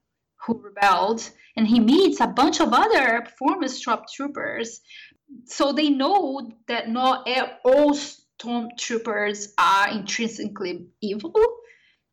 who 0.45 0.61
rebelled 0.61 1.29
and 1.57 1.67
he 1.67 1.79
meets 1.79 2.19
a 2.19 2.27
bunch 2.27 2.59
of 2.59 2.71
other 2.71 3.25
former 3.39 3.67
stormtroopers 3.67 4.79
so 5.45 5.71
they 5.71 5.89
know 5.89 6.51
that 6.67 6.89
not 6.89 7.27
all 7.63 7.95
stormtroopers 7.95 9.53
are 9.57 9.89
intrinsically 9.89 10.87
evil 11.01 11.33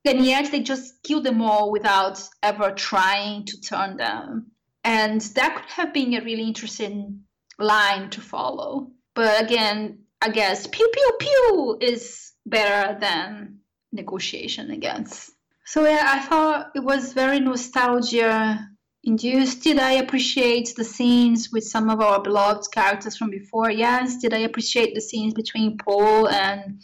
and 0.04 0.24
yet 0.24 0.50
they 0.50 0.60
just 0.60 1.02
kill 1.02 1.20
them 1.20 1.42
all 1.42 1.70
without 1.70 2.22
ever 2.42 2.72
trying 2.72 3.44
to 3.44 3.60
turn 3.60 3.96
them 3.96 4.52
and 4.84 5.20
that 5.20 5.56
could 5.56 5.70
have 5.70 5.92
been 5.92 6.14
a 6.14 6.24
really 6.24 6.44
interesting 6.44 7.20
line 7.58 8.10
to 8.10 8.20
follow. 8.20 8.90
But 9.14 9.42
again, 9.42 10.00
I 10.20 10.30
guess 10.30 10.66
pew 10.66 10.90
pew 10.92 11.12
pew 11.18 11.78
is 11.80 12.32
better 12.46 12.98
than 12.98 13.58
negotiation, 13.92 14.78
guess. 14.80 15.30
So 15.64 15.84
yeah, 15.86 16.04
I 16.06 16.20
thought 16.20 16.70
it 16.74 16.84
was 16.84 17.12
very 17.12 17.40
nostalgia 17.40 18.68
induced. 19.04 19.62
Did 19.62 19.78
I 19.78 19.92
appreciate 19.92 20.74
the 20.76 20.84
scenes 20.84 21.50
with 21.52 21.64
some 21.64 21.90
of 21.90 22.00
our 22.00 22.22
beloved 22.22 22.66
characters 22.72 23.16
from 23.16 23.30
before? 23.30 23.70
Yes. 23.70 24.16
Did 24.18 24.34
I 24.34 24.38
appreciate 24.38 24.94
the 24.94 25.00
scenes 25.00 25.34
between 25.34 25.78
Poe 25.78 26.26
and 26.26 26.82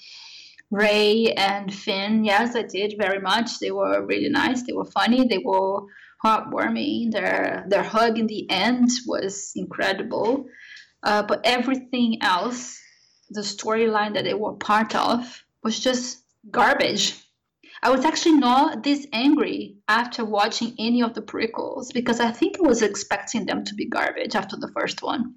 Rey 0.70 1.32
and 1.36 1.72
Finn? 1.72 2.24
Yes, 2.24 2.56
I 2.56 2.62
did 2.62 2.94
very 2.98 3.20
much. 3.20 3.58
They 3.58 3.70
were 3.70 4.04
really 4.04 4.30
nice. 4.30 4.62
They 4.62 4.72
were 4.72 4.84
funny. 4.84 5.26
They 5.26 5.38
were 5.38 5.82
heartwarming. 6.24 7.12
Their 7.12 7.64
their 7.68 7.82
hug 7.82 8.18
in 8.18 8.26
the 8.26 8.48
end 8.50 8.90
was 9.06 9.52
incredible. 9.54 10.46
Uh, 11.02 11.22
but 11.22 11.40
everything 11.44 12.18
else, 12.22 12.80
the 13.30 13.42
storyline 13.42 14.14
that 14.14 14.24
they 14.24 14.34
were 14.34 14.54
part 14.54 14.94
of, 14.96 15.44
was 15.62 15.78
just 15.78 16.24
garbage. 16.50 17.14
I 17.82 17.90
was 17.90 18.04
actually 18.04 18.38
not 18.38 18.82
this 18.82 19.06
angry 19.12 19.76
after 19.86 20.24
watching 20.24 20.74
any 20.78 21.02
of 21.02 21.14
the 21.14 21.22
prequels 21.22 21.92
because 21.94 22.18
I 22.18 22.32
think 22.32 22.56
I 22.58 22.66
was 22.66 22.82
expecting 22.82 23.46
them 23.46 23.64
to 23.64 23.74
be 23.74 23.86
garbage 23.86 24.34
after 24.34 24.56
the 24.56 24.72
first 24.76 25.02
one. 25.02 25.36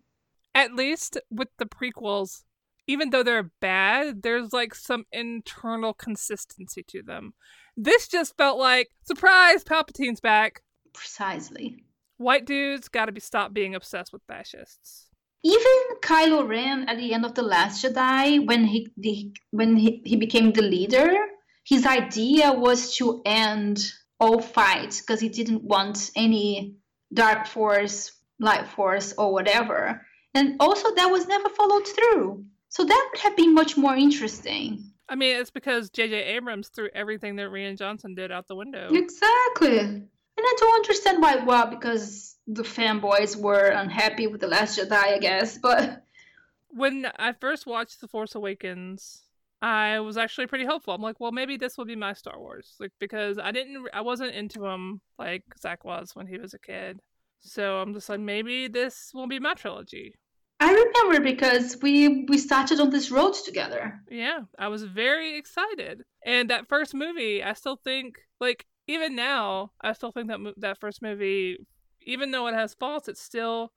At 0.55 0.73
least 0.73 1.19
with 1.29 1.49
the 1.59 1.67
prequels, 1.67 2.43
even 2.87 3.11
though 3.11 3.23
they're 3.23 3.51
bad, 3.61 4.23
there's 4.23 4.53
like 4.53 4.73
some 4.73 5.05
internal 5.11 5.93
consistency 5.93 6.83
to 6.87 7.03
them. 7.03 7.33
This 7.77 8.07
just 8.07 8.35
felt 8.37 8.57
like 8.57 8.89
surprise, 9.03 9.63
Palpatine's 9.63 10.19
back. 10.19 10.61
Precisely. 10.93 11.83
White 12.17 12.45
dudes 12.45 12.87
got 12.87 13.05
to 13.05 13.11
be 13.11 13.19
stopped 13.19 13.53
being 13.53 13.75
obsessed 13.75 14.13
with 14.13 14.21
fascists. 14.27 15.07
Even 15.43 15.97
Kylo 16.01 16.47
Ren 16.47 16.87
at 16.87 16.97
the 16.97 17.13
end 17.13 17.25
of 17.25 17.33
the 17.33 17.41
Last 17.41 17.83
Jedi, 17.83 18.45
when 18.45 18.65
he 18.65 18.87
the, 18.95 19.33
when 19.49 19.75
he, 19.75 20.01
he 20.05 20.15
became 20.15 20.53
the 20.53 20.61
leader, 20.61 21.11
his 21.63 21.85
idea 21.85 22.53
was 22.53 22.95
to 22.97 23.21
end 23.25 23.91
all 24.19 24.39
fights 24.39 25.01
because 25.01 25.19
he 25.19 25.29
didn't 25.29 25.63
want 25.63 26.11
any 26.15 26.75
dark 27.13 27.47
force, 27.47 28.11
light 28.39 28.67
force, 28.67 29.13
or 29.17 29.33
whatever. 29.33 30.05
And 30.33 30.57
also, 30.59 30.93
that 30.95 31.07
was 31.07 31.27
never 31.27 31.49
followed 31.49 31.87
through. 31.87 32.45
So 32.69 32.85
that 32.85 33.09
would 33.11 33.21
have 33.21 33.35
been 33.35 33.53
much 33.53 33.75
more 33.75 33.95
interesting. 33.95 34.91
I 35.09 35.15
mean, 35.15 35.35
it's 35.35 35.49
because 35.49 35.89
J.J. 35.89 36.23
Abrams 36.35 36.69
threw 36.69 36.87
everything 36.93 37.35
that 37.35 37.49
Rian 37.49 37.77
Johnson 37.77 38.15
did 38.15 38.31
out 38.31 38.47
the 38.47 38.55
window. 38.55 38.89
Exactly. 38.93 40.03
And 40.41 40.47
I 40.47 40.55
don't 40.57 40.75
understand 40.75 41.21
why. 41.21 41.35
Well, 41.35 41.67
because 41.67 42.35
the 42.47 42.63
fanboys 42.63 43.35
were 43.35 43.67
unhappy 43.67 44.25
with 44.25 44.41
The 44.41 44.47
Last 44.47 44.79
Jedi, 44.79 44.91
I 44.91 45.19
guess. 45.19 45.59
But 45.59 46.03
when 46.69 47.05
I 47.19 47.33
first 47.33 47.67
watched 47.67 48.01
The 48.01 48.07
Force 48.07 48.33
Awakens, 48.33 49.21
I 49.61 49.99
was 49.99 50.17
actually 50.17 50.47
pretty 50.47 50.65
hopeful. 50.65 50.95
I'm 50.95 51.01
like, 51.03 51.19
well, 51.19 51.31
maybe 51.31 51.57
this 51.57 51.77
will 51.77 51.85
be 51.85 51.95
my 51.95 52.13
Star 52.13 52.39
Wars, 52.39 52.73
like 52.79 52.91
because 52.99 53.37
I 53.37 53.51
didn't, 53.51 53.87
I 53.93 54.01
wasn't 54.01 54.33
into 54.33 54.65
him 54.65 55.01
like 55.19 55.43
Zach 55.59 55.85
was 55.85 56.15
when 56.15 56.25
he 56.25 56.39
was 56.39 56.55
a 56.55 56.59
kid. 56.59 57.01
So 57.41 57.77
I'm 57.77 57.93
just 57.93 58.09
like, 58.09 58.19
maybe 58.19 58.67
this 58.67 59.11
will 59.13 59.27
be 59.27 59.39
my 59.39 59.53
trilogy. 59.53 60.15
I 60.59 60.71
remember 60.71 61.23
because 61.23 61.77
we 61.83 62.25
we 62.29 62.39
started 62.39 62.79
on 62.79 62.89
this 62.89 63.11
road 63.11 63.33
together. 63.33 63.99
Yeah, 64.09 64.41
I 64.57 64.69
was 64.69 64.83
very 64.83 65.37
excited, 65.37 66.03
and 66.25 66.49
that 66.49 66.67
first 66.67 66.95
movie, 66.95 67.43
I 67.43 67.53
still 67.53 67.77
think, 67.77 68.19
like 68.39 68.65
even 68.87 69.15
now, 69.15 69.71
I 69.81 69.93
still 69.93 70.11
think 70.11 70.27
that 70.27 70.39
that 70.57 70.79
first 70.79 71.01
movie, 71.01 71.57
even 72.01 72.31
though 72.31 72.47
it 72.47 72.53
has 72.53 72.73
faults, 72.73 73.07
it's 73.07 73.21
still 73.21 73.71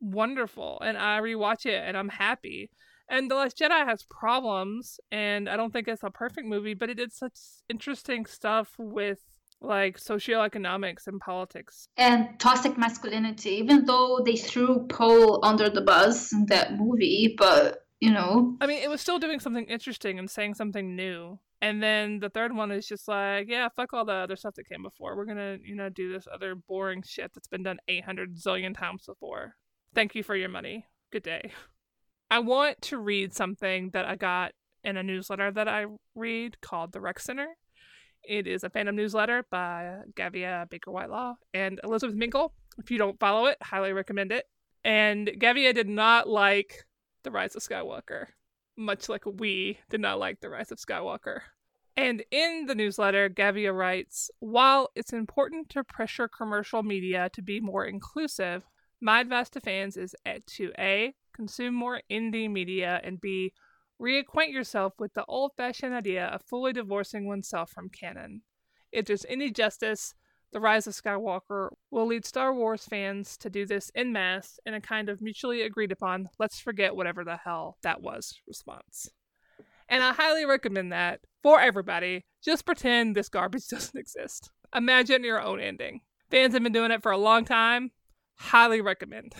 wonderful, 0.00 0.80
and 0.84 0.96
I 0.96 1.20
rewatch 1.20 1.66
it 1.66 1.82
and 1.84 1.96
I'm 1.96 2.08
happy. 2.08 2.70
And 3.08 3.30
The 3.30 3.36
Last 3.36 3.58
Jedi 3.58 3.86
has 3.86 4.02
problems, 4.02 4.98
and 5.12 5.48
I 5.48 5.56
don't 5.56 5.72
think 5.72 5.86
it's 5.86 6.02
a 6.02 6.10
perfect 6.10 6.46
movie, 6.46 6.74
but 6.74 6.90
it 6.90 6.94
did 6.94 7.12
such 7.12 7.38
interesting 7.68 8.26
stuff 8.26 8.74
with 8.78 9.20
like 9.60 9.98
socioeconomics 9.98 11.06
and 11.06 11.20
politics. 11.20 11.88
And 11.96 12.38
toxic 12.38 12.76
masculinity, 12.76 13.50
even 13.50 13.84
though 13.84 14.20
they 14.24 14.36
threw 14.36 14.86
Poe 14.88 15.40
under 15.42 15.70
the 15.70 15.80
bus 15.80 16.32
in 16.32 16.46
that 16.46 16.76
movie, 16.76 17.34
but 17.38 17.86
you 18.00 18.10
know. 18.10 18.56
I 18.60 18.66
mean, 18.66 18.82
it 18.82 18.90
was 18.90 19.00
still 19.00 19.18
doing 19.18 19.40
something 19.40 19.64
interesting 19.66 20.18
and 20.18 20.30
saying 20.30 20.54
something 20.54 20.94
new. 20.96 21.38
And 21.62 21.82
then 21.82 22.18
the 22.20 22.28
third 22.28 22.54
one 22.54 22.70
is 22.70 22.86
just 22.86 23.08
like, 23.08 23.48
yeah, 23.48 23.68
fuck 23.74 23.92
all 23.92 24.04
the 24.04 24.12
other 24.12 24.36
stuff 24.36 24.54
that 24.56 24.68
came 24.68 24.82
before. 24.82 25.16
We're 25.16 25.24
gonna, 25.24 25.56
you 25.62 25.74
know, 25.74 25.88
do 25.88 26.12
this 26.12 26.26
other 26.32 26.54
boring 26.54 27.02
shit 27.06 27.32
that's 27.34 27.48
been 27.48 27.62
done 27.62 27.78
800 27.88 28.36
zillion 28.36 28.76
times 28.76 29.06
before. 29.06 29.54
Thank 29.94 30.14
you 30.14 30.22
for 30.22 30.36
your 30.36 30.50
money. 30.50 30.86
Good 31.10 31.22
day. 31.22 31.52
I 32.30 32.40
want 32.40 32.82
to 32.82 32.98
read 32.98 33.32
something 33.34 33.90
that 33.90 34.04
I 34.04 34.16
got 34.16 34.52
in 34.84 34.96
a 34.96 35.02
newsletter 35.02 35.50
that 35.52 35.68
I 35.68 35.86
read 36.14 36.60
called 36.60 36.92
The 36.92 37.00
Rec 37.00 37.20
Center. 37.20 37.48
It 38.22 38.46
is 38.46 38.64
a 38.64 38.70
fandom 38.70 38.94
newsletter 38.94 39.46
by 39.50 39.98
Gavia 40.14 40.68
Baker 40.68 40.90
Whitelaw 40.90 41.34
and 41.54 41.80
Elizabeth 41.84 42.16
Minkel. 42.16 42.50
If 42.78 42.90
you 42.90 42.98
don't 42.98 43.18
follow 43.18 43.46
it, 43.46 43.56
highly 43.62 43.92
recommend 43.92 44.32
it. 44.32 44.44
And 44.84 45.28
Gavia 45.38 45.72
did 45.72 45.88
not 45.88 46.28
like 46.28 46.84
The 47.22 47.30
Rise 47.30 47.56
of 47.56 47.62
Skywalker, 47.62 48.26
much 48.76 49.08
like 49.08 49.24
we 49.26 49.78
did 49.90 50.00
not 50.00 50.18
like 50.18 50.40
The 50.40 50.50
Rise 50.50 50.72
of 50.72 50.78
Skywalker. 50.78 51.40
And 51.96 52.22
in 52.30 52.66
the 52.66 52.74
newsletter, 52.74 53.30
Gavia 53.30 53.72
writes 53.72 54.30
While 54.38 54.90
it's 54.94 55.12
important 55.12 55.70
to 55.70 55.84
pressure 55.84 56.28
commercial 56.28 56.82
media 56.82 57.30
to 57.32 57.42
be 57.42 57.60
more 57.60 57.86
inclusive, 57.86 58.64
my 59.00 59.20
advice 59.20 59.48
to 59.50 59.60
fans 59.60 59.96
is 59.96 60.14
to 60.24 60.72
A, 60.78 61.14
consume 61.34 61.74
more 61.74 62.02
indie 62.10 62.50
media, 62.50 63.00
and 63.02 63.20
B, 63.20 63.52
reacquaint 64.00 64.52
yourself 64.52 64.92
with 64.98 65.14
the 65.14 65.24
old 65.24 65.52
fashioned 65.56 65.94
idea 65.94 66.26
of 66.26 66.42
fully 66.42 66.72
divorcing 66.72 67.26
oneself 67.26 67.70
from 67.70 67.88
canon. 67.88 68.42
If 68.92 69.06
there's 69.06 69.26
any 69.28 69.50
justice, 69.50 70.14
The 70.52 70.60
Rise 70.60 70.86
of 70.86 70.94
Skywalker 70.94 71.70
will 71.90 72.06
lead 72.06 72.24
Star 72.24 72.54
Wars 72.54 72.84
fans 72.84 73.36
to 73.38 73.50
do 73.50 73.66
this 73.66 73.90
in 73.94 74.12
mass 74.12 74.58
in 74.64 74.74
a 74.74 74.80
kind 74.80 75.08
of 75.08 75.20
mutually 75.20 75.62
agreed 75.62 75.92
upon, 75.92 76.28
let's 76.38 76.60
forget 76.60 76.96
whatever 76.96 77.24
the 77.24 77.36
hell 77.36 77.78
that 77.82 78.00
was 78.00 78.40
response. 78.46 79.10
And 79.88 80.02
I 80.02 80.12
highly 80.12 80.44
recommend 80.44 80.92
that 80.92 81.20
for 81.42 81.60
everybody. 81.60 82.24
Just 82.42 82.64
pretend 82.64 83.14
this 83.14 83.28
garbage 83.28 83.66
doesn't 83.70 83.98
exist. 83.98 84.50
Imagine 84.74 85.24
your 85.24 85.40
own 85.40 85.60
ending. 85.60 86.00
Fans 86.30 86.54
have 86.54 86.62
been 86.62 86.72
doing 86.72 86.90
it 86.90 87.02
for 87.02 87.12
a 87.12 87.18
long 87.18 87.44
time. 87.44 87.90
Highly 88.36 88.80
recommend. 88.80 89.34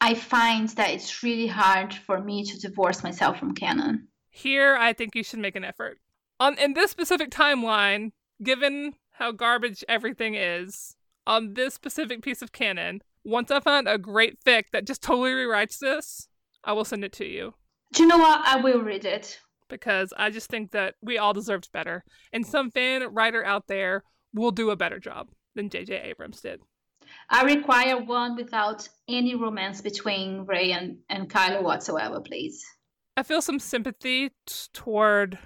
I 0.00 0.14
find 0.14 0.68
that 0.70 0.90
it's 0.90 1.22
really 1.22 1.48
hard 1.48 1.92
for 1.92 2.20
me 2.20 2.44
to 2.44 2.58
divorce 2.58 3.02
myself 3.02 3.38
from 3.38 3.54
canon. 3.54 4.08
Here, 4.30 4.76
I 4.76 4.92
think 4.92 5.14
you 5.14 5.24
should 5.24 5.40
make 5.40 5.56
an 5.56 5.64
effort. 5.64 5.98
On 6.38 6.56
in 6.56 6.74
this 6.74 6.90
specific 6.90 7.30
timeline, 7.30 8.12
given 8.42 8.94
how 9.18 9.32
garbage 9.32 9.84
everything 9.88 10.34
is, 10.34 10.96
on 11.26 11.54
this 11.54 11.74
specific 11.74 12.22
piece 12.22 12.40
of 12.40 12.52
canon, 12.52 13.02
once 13.24 13.50
I 13.50 13.60
find 13.60 13.88
a 13.88 13.98
great 13.98 14.42
fic 14.44 14.64
that 14.72 14.86
just 14.86 15.02
totally 15.02 15.32
rewrites 15.32 15.78
this, 15.78 16.28
I 16.64 16.72
will 16.72 16.84
send 16.84 17.04
it 17.04 17.12
to 17.14 17.26
you. 17.26 17.54
Do 17.92 18.02
you 18.02 18.08
know 18.08 18.18
what? 18.18 18.46
I 18.46 18.60
will 18.60 18.80
read 18.80 19.04
it. 19.04 19.40
Because 19.68 20.14
I 20.16 20.30
just 20.30 20.48
think 20.48 20.70
that 20.70 20.94
we 21.02 21.18
all 21.18 21.34
deserved 21.34 21.70
better. 21.72 22.04
And 22.32 22.46
some 22.46 22.70
fan 22.70 23.12
writer 23.12 23.44
out 23.44 23.66
there 23.66 24.04
will 24.32 24.50
do 24.50 24.70
a 24.70 24.76
better 24.76 24.98
job 24.98 25.28
than 25.54 25.68
J.J. 25.68 26.00
Abrams 26.04 26.40
did. 26.40 26.60
I 27.28 27.42
require 27.42 28.02
one 28.02 28.36
without 28.36 28.88
any 29.08 29.34
romance 29.34 29.80
between 29.80 30.46
Rey 30.46 30.72
and, 30.72 30.98
and 31.10 31.28
Kylo 31.28 31.62
whatsoever, 31.62 32.20
please. 32.20 32.64
I 33.16 33.22
feel 33.22 33.42
some 33.42 33.58
sympathy 33.58 34.30
t- 34.46 34.54
toward 34.72 35.38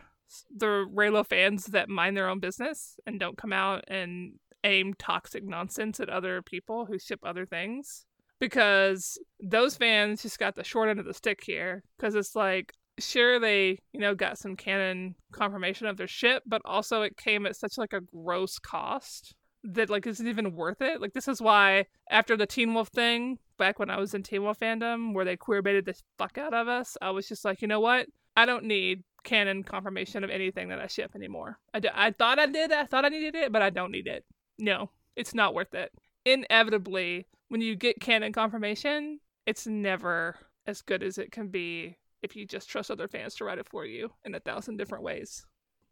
the 0.55 0.87
Reylo 0.93 1.27
fans 1.27 1.67
that 1.67 1.89
mind 1.89 2.17
their 2.17 2.29
own 2.29 2.41
business 2.41 2.99
and 3.07 3.21
don't 3.21 3.39
come 3.39 3.53
out 3.53 3.85
and 3.89 4.35
aim 4.65 4.95
toxic 4.95 5.45
nonsense 5.45 6.01
at 6.01 6.09
other 6.09 6.43
people 6.43 6.87
who 6.87 6.99
ship 6.99 7.21
other 7.23 7.47
things. 7.47 8.05
Because 8.39 9.19
those 9.41 9.77
fans 9.77 10.23
just 10.23 10.39
got 10.39 10.57
the 10.57 10.65
short 10.65 10.89
end 10.89 10.99
of 10.99 11.07
the 11.07 11.15
stick 11.15 11.41
here. 11.45 11.85
Because 11.97 12.15
it's 12.15 12.35
like, 12.35 12.73
sure, 12.99 13.39
they, 13.39 13.79
you 13.93 14.01
know, 14.01 14.15
got 14.15 14.39
some 14.39 14.57
canon 14.57 15.15
confirmation 15.33 15.87
of 15.87 15.97
their 15.97 16.09
ship, 16.09 16.43
but 16.47 16.63
also 16.65 17.03
it 17.03 17.17
came 17.17 17.47
at 17.47 17.57
such 17.57 17.79
like 17.79 17.93
a 17.93 18.01
gross 18.01 18.59
cost 18.59 19.35
that 19.65 19.91
like 19.91 20.07
isn't 20.07 20.27
even 20.27 20.57
worth 20.57 20.81
it. 20.81 21.01
Like 21.01 21.13
this 21.13 21.29
is 21.29 21.41
why 21.41 21.87
after 22.11 22.37
the 22.37 22.47
Teen 22.47 22.75
Wolf 22.75 22.89
thing, 22.89 23.39
back 23.59 23.79
when 23.79 23.91
I 23.91 23.99
was 23.99 24.15
in 24.15 24.23
Teen 24.23 24.43
Wolf 24.43 24.59
fandom, 24.59 25.15
where 25.15 25.25
they 25.25 25.37
queer 25.37 25.63
baited 25.63 25.87
the 25.87 25.95
fuck 26.19 26.37
out 26.37 26.55
of 26.55 26.69
us, 26.69 26.97
I 27.01 27.11
was 27.11 27.29
just 27.29 27.45
like, 27.45 27.63
you 27.63 27.69
know 27.69 27.81
what? 27.81 28.07
I 28.37 28.47
don't 28.47 28.65
need 28.65 29.05
canon 29.25 29.63
confirmation 29.63 30.25
of 30.25 30.31
anything 30.31 30.69
that 30.69 30.81
I 30.81 30.87
ship 30.87 31.13
anymore. 31.15 31.59
I, 31.73 31.81
d- 31.81 31.89
I 31.95 32.11
thought 32.11 32.39
I 32.39 32.47
did, 32.47 32.73
I 32.73 32.87
thought 32.87 33.05
I 33.05 33.09
needed 33.09 33.35
it, 33.35 33.53
but 33.53 33.63
I 33.63 33.71
don't 33.71 33.93
need 33.93 34.07
it. 34.07 34.25
No, 34.59 34.91
it's 35.17 35.35
not 35.35 35.55
worth 35.55 35.75
it. 35.75 35.93
Inevitably, 36.25 37.27
when 37.49 37.61
you 37.61 37.77
get 37.77 38.01
canon 38.01 38.33
confirmation, 38.33 39.21
it's 39.47 39.67
never 39.67 40.37
as 40.67 40.83
good 40.83 41.03
as 41.03 41.19
it 41.19 41.33
can 41.33 41.49
be 41.49 41.97
if 42.23 42.37
you 42.37 42.47
just 42.47 42.69
trust 42.69 42.91
other 42.91 43.09
fans 43.09 43.35
to 43.35 43.45
write 43.45 43.59
it 43.59 43.69
for 43.69 43.85
you 43.85 44.13
in 44.25 44.35
a 44.35 44.41
thousand 44.41 44.77
different 44.77 45.05
ways. 45.05 45.45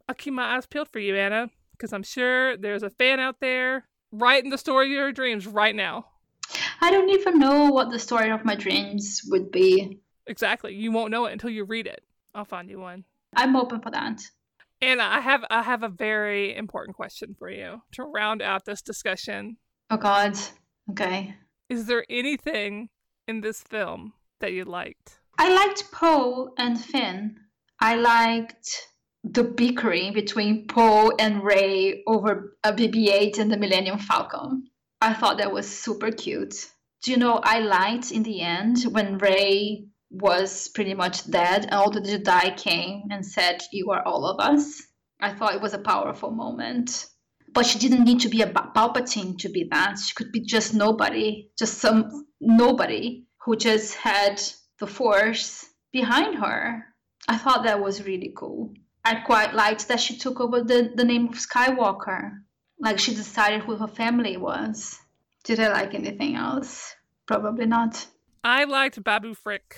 I'll 0.07 0.15
keep 0.15 0.33
my 0.33 0.55
eyes 0.55 0.65
peeled 0.65 0.89
for 0.89 0.99
you, 0.99 1.15
Anna 1.15 1.49
because 1.81 1.93
I'm 1.93 2.03
sure 2.03 2.57
there's 2.57 2.83
a 2.83 2.91
fan 2.91 3.19
out 3.19 3.37
there 3.39 3.87
writing 4.11 4.51
the 4.51 4.57
story 4.59 4.85
of 4.85 4.91
your 4.91 5.11
dreams 5.11 5.47
right 5.47 5.75
now. 5.75 6.05
I 6.79 6.91
don't 6.91 7.09
even 7.09 7.39
know 7.39 7.71
what 7.71 7.89
the 7.89 7.97
story 7.97 8.29
of 8.29 8.45
my 8.45 8.53
dreams 8.53 9.23
would 9.29 9.51
be. 9.51 9.99
Exactly. 10.27 10.75
You 10.75 10.91
won't 10.91 11.09
know 11.09 11.25
it 11.25 11.31
until 11.31 11.49
you 11.49 11.63
read 11.63 11.87
it. 11.87 12.03
I'll 12.35 12.45
find 12.45 12.69
you 12.69 12.79
one. 12.79 13.03
I'm 13.35 13.55
open 13.55 13.81
for 13.81 13.91
that. 13.91 14.21
Anna, 14.81 15.03
I 15.03 15.19
have 15.21 15.45
I 15.49 15.61
have 15.61 15.83
a 15.83 15.89
very 15.89 16.55
important 16.55 16.95
question 16.95 17.35
for 17.37 17.49
you 17.49 17.81
to 17.93 18.03
round 18.03 18.41
out 18.41 18.65
this 18.65 18.81
discussion. 18.81 19.57
Oh 19.89 19.97
god. 19.97 20.37
Okay. 20.89 21.35
Is 21.69 21.85
there 21.85 22.05
anything 22.09 22.89
in 23.27 23.41
this 23.41 23.61
film 23.61 24.13
that 24.39 24.53
you 24.53 24.65
liked? 24.65 25.19
I 25.37 25.53
liked 25.53 25.91
Poe 25.91 26.53
and 26.57 26.79
Finn. 26.79 27.37
I 27.79 27.95
liked 27.95 28.87
the 29.23 29.43
bickering 29.43 30.13
between 30.13 30.67
Poe 30.67 31.11
and 31.19 31.43
Rey 31.43 32.03
over 32.07 32.57
a 32.63 32.73
BB-8 32.73 33.37
and 33.37 33.51
the 33.51 33.57
Millennium 33.57 33.99
Falcon. 33.99 34.63
I 34.99 35.13
thought 35.13 35.37
that 35.37 35.51
was 35.51 35.67
super 35.67 36.11
cute. 36.11 36.69
Do 37.03 37.11
you 37.11 37.17
know 37.17 37.39
I 37.43 37.59
liked 37.59 38.11
in 38.11 38.23
the 38.23 38.41
end 38.41 38.83
when 38.83 39.17
Rey 39.17 39.85
was 40.11 40.67
pretty 40.67 40.93
much 40.93 41.29
dead 41.29 41.63
and 41.63 41.73
all 41.73 41.89
the 41.89 42.01
Jedi 42.01 42.55
came 42.57 43.03
and 43.09 43.25
said, 43.25 43.61
"You 43.71 43.91
are 43.91 44.05
all 44.05 44.25
of 44.25 44.39
us." 44.39 44.83
I 45.19 45.33
thought 45.33 45.55
it 45.55 45.61
was 45.61 45.73
a 45.73 45.79
powerful 45.79 46.31
moment. 46.31 47.07
But 47.53 47.65
she 47.65 47.79
didn't 47.79 48.05
need 48.05 48.21
to 48.21 48.29
be 48.29 48.41
a 48.41 48.47
Palpatine 48.47 49.37
to 49.39 49.49
be 49.49 49.67
that. 49.71 49.99
She 49.99 50.13
could 50.15 50.31
be 50.31 50.41
just 50.41 50.73
nobody, 50.73 51.49
just 51.57 51.79
some 51.79 52.25
nobody 52.39 53.25
who 53.45 53.55
just 53.55 53.95
had 53.95 54.41
the 54.79 54.87
Force 54.87 55.65
behind 55.91 56.39
her. 56.39 56.85
I 57.27 57.37
thought 57.37 57.63
that 57.63 57.83
was 57.83 58.05
really 58.05 58.33
cool. 58.35 58.73
I 59.03 59.15
quite 59.15 59.53
liked 59.53 59.87
that 59.87 59.99
she 59.99 60.17
took 60.17 60.39
over 60.39 60.63
the, 60.63 60.91
the 60.95 61.03
name 61.03 61.27
of 61.27 61.35
Skywalker. 61.35 62.31
Like 62.79 62.99
she 62.99 63.13
decided 63.13 63.61
who 63.61 63.75
her 63.75 63.87
family 63.87 64.37
was. 64.37 64.97
Did 65.43 65.59
I 65.59 65.71
like 65.71 65.93
anything 65.93 66.35
else? 66.35 66.95
Probably 67.27 67.65
not. 67.65 68.05
I 68.43 68.63
liked 68.63 69.03
Babu 69.03 69.33
Frick. 69.33 69.75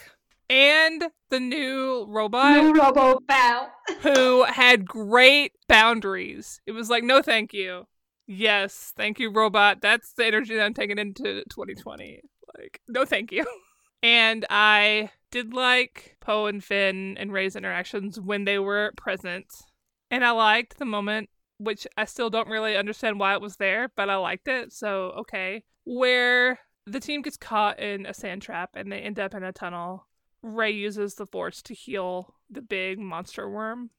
And 0.50 1.04
the 1.30 1.40
new 1.40 2.06
robot 2.08 2.64
New 2.64 2.74
Robo 2.74 3.20
Pal. 3.28 3.72
who 4.02 4.44
had 4.44 4.86
great 4.86 5.54
boundaries. 5.68 6.62
It 6.66 6.74
was 6.74 6.90
like, 6.90 7.04
no, 7.04 7.22
thank 7.22 7.54
you. 7.54 7.86
Yes, 8.28 8.94
thank 8.96 9.20
you, 9.20 9.32
robot. 9.32 9.82
That's 9.82 10.14
the 10.14 10.26
energy 10.26 10.56
that 10.56 10.64
I'm 10.64 10.74
taking 10.74 10.98
into 10.98 11.44
2020. 11.50 12.22
Like, 12.58 12.82
no, 12.88 13.06
thank 13.06 13.32
you. 13.32 13.46
And 14.04 14.46
I 14.50 15.12
did 15.32 15.54
like 15.54 16.18
Poe 16.20 16.48
and 16.48 16.62
Finn 16.62 17.16
and 17.18 17.32
Rey's 17.32 17.56
interactions 17.56 18.20
when 18.20 18.44
they 18.44 18.60
were 18.60 18.92
present. 18.98 19.46
And 20.12 20.26
I 20.26 20.32
liked 20.32 20.78
the 20.78 20.86
moment, 20.86 21.30
which 21.58 21.88
I 21.96 22.04
still 22.04 22.30
don't 22.30 22.50
really 22.50 22.76
understand 22.76 23.18
why 23.18 23.34
it 23.34 23.42
was 23.42 23.56
there, 23.56 23.90
but 23.96 24.10
I 24.10 24.18
liked 24.18 24.50
it. 24.50 24.74
So, 24.74 25.14
okay. 25.20 25.64
Where 25.86 26.60
the 26.86 27.00
team 27.00 27.22
gets 27.22 27.38
caught 27.38 27.80
in 27.80 28.06
a 28.06 28.14
sand 28.14 28.42
trap 28.42 28.72
and 28.76 28.92
they 28.92 29.00
end 29.00 29.20
up 29.20 29.34
in 29.34 29.44
a 29.44 29.54
tunnel. 29.54 30.06
Rey 30.44 30.72
uses 30.72 31.16
the 31.16 31.26
force 31.26 31.62
to 31.64 31.74
heal 31.74 32.36
the 32.50 32.62
big 32.62 33.00
monster 33.00 33.50
worm. 33.50 33.90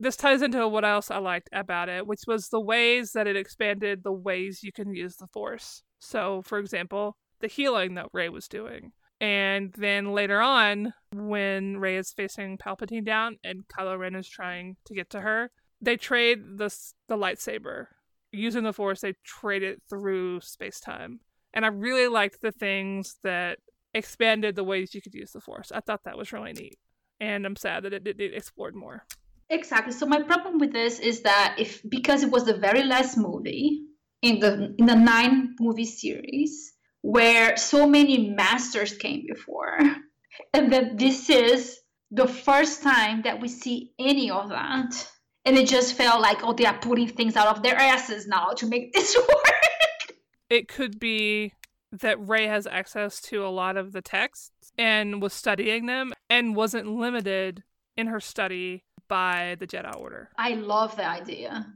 This 0.00 0.16
ties 0.16 0.42
into 0.42 0.66
what 0.68 0.84
else 0.84 1.10
I 1.10 1.18
liked 1.18 1.50
about 1.52 1.88
it, 1.88 2.06
which 2.06 2.22
was 2.26 2.48
the 2.48 2.60
ways 2.60 3.12
that 3.12 3.26
it 3.26 3.36
expanded 3.36 4.04
the 4.04 4.12
ways 4.12 4.62
you 4.62 4.72
can 4.72 4.94
use 4.94 5.16
the 5.16 5.26
force. 5.26 5.82
So, 5.98 6.42
for 6.42 6.58
example, 6.58 7.16
the 7.40 7.48
healing 7.48 7.94
that 7.94 8.06
Rey 8.12 8.28
was 8.28 8.46
doing. 8.46 8.92
And 9.20 9.72
then 9.76 10.12
later 10.12 10.40
on, 10.40 10.94
when 11.12 11.78
Rey 11.78 11.96
is 11.96 12.12
facing 12.12 12.58
Palpatine 12.58 13.04
down 13.04 13.38
and 13.42 13.66
Kylo 13.66 13.98
Ren 13.98 14.14
is 14.14 14.28
trying 14.28 14.76
to 14.84 14.94
get 14.94 15.10
to 15.10 15.20
her, 15.20 15.50
they 15.80 15.96
trade 15.96 16.38
the 16.56 16.72
the 17.08 17.16
lightsaber. 17.16 17.86
Using 18.30 18.62
the 18.62 18.72
Force, 18.72 19.00
they 19.00 19.14
trade 19.24 19.62
it 19.62 19.82
through 19.88 20.40
space 20.42 20.80
time. 20.80 21.20
And 21.54 21.64
I 21.64 21.68
really 21.68 22.08
liked 22.08 22.42
the 22.42 22.52
things 22.52 23.16
that 23.22 23.58
expanded 23.94 24.56
the 24.56 24.64
ways 24.64 24.94
you 24.94 25.02
could 25.02 25.14
use 25.14 25.32
the 25.32 25.40
Force. 25.40 25.72
I 25.72 25.80
thought 25.80 26.04
that 26.04 26.18
was 26.18 26.32
really 26.32 26.52
neat. 26.52 26.78
And 27.20 27.46
I'm 27.46 27.56
sad 27.56 27.82
that 27.84 27.92
it 27.92 28.04
did 28.04 28.20
it 28.20 28.34
explored 28.34 28.74
more. 28.74 29.04
Exactly. 29.50 29.92
So 29.92 30.06
my 30.06 30.22
problem 30.22 30.58
with 30.58 30.72
this 30.72 30.98
is 30.98 31.22
that 31.22 31.56
if 31.58 31.82
because 31.88 32.22
it 32.22 32.30
was 32.30 32.44
the 32.44 32.54
very 32.54 32.84
last 32.84 33.16
movie 33.16 33.82
in 34.22 34.40
the 34.40 34.74
in 34.78 34.86
the 34.86 34.94
nine 34.94 35.56
movie 35.58 35.86
series 35.86 36.74
where 37.00 37.56
so 37.56 37.86
many 37.86 38.30
masters 38.30 38.96
came 38.96 39.24
before, 39.26 39.78
and 40.52 40.72
that 40.72 40.98
this 40.98 41.30
is 41.30 41.78
the 42.10 42.28
first 42.28 42.82
time 42.82 43.22
that 43.22 43.40
we 43.40 43.48
see 43.48 43.92
any 43.98 44.30
of 44.30 44.50
that, 44.50 45.10
and 45.44 45.56
it 45.56 45.68
just 45.68 45.94
felt 45.94 46.20
like 46.20 46.44
oh 46.44 46.52
they 46.52 46.66
are 46.66 46.78
putting 46.78 47.08
things 47.08 47.34
out 47.34 47.56
of 47.56 47.62
their 47.62 47.76
asses 47.76 48.26
now 48.26 48.50
to 48.50 48.66
make 48.66 48.92
this 48.92 49.16
work. 49.16 50.14
It 50.50 50.68
could 50.68 50.98
be 50.98 51.54
that 51.92 52.26
Rey 52.26 52.46
has 52.46 52.66
access 52.66 53.20
to 53.22 53.44
a 53.44 53.48
lot 53.48 53.76
of 53.76 53.92
the 53.92 54.02
texts 54.02 54.72
and 54.76 55.22
was 55.22 55.32
studying 55.32 55.86
them 55.86 56.12
and 56.28 56.56
wasn't 56.56 56.88
limited 56.88 57.62
in 57.96 58.08
her 58.08 58.20
study 58.20 58.84
by 59.08 59.56
the 59.58 59.66
Jedi 59.66 59.98
Order. 59.98 60.30
I 60.36 60.54
love 60.54 60.96
the 60.96 61.06
idea. 61.06 61.66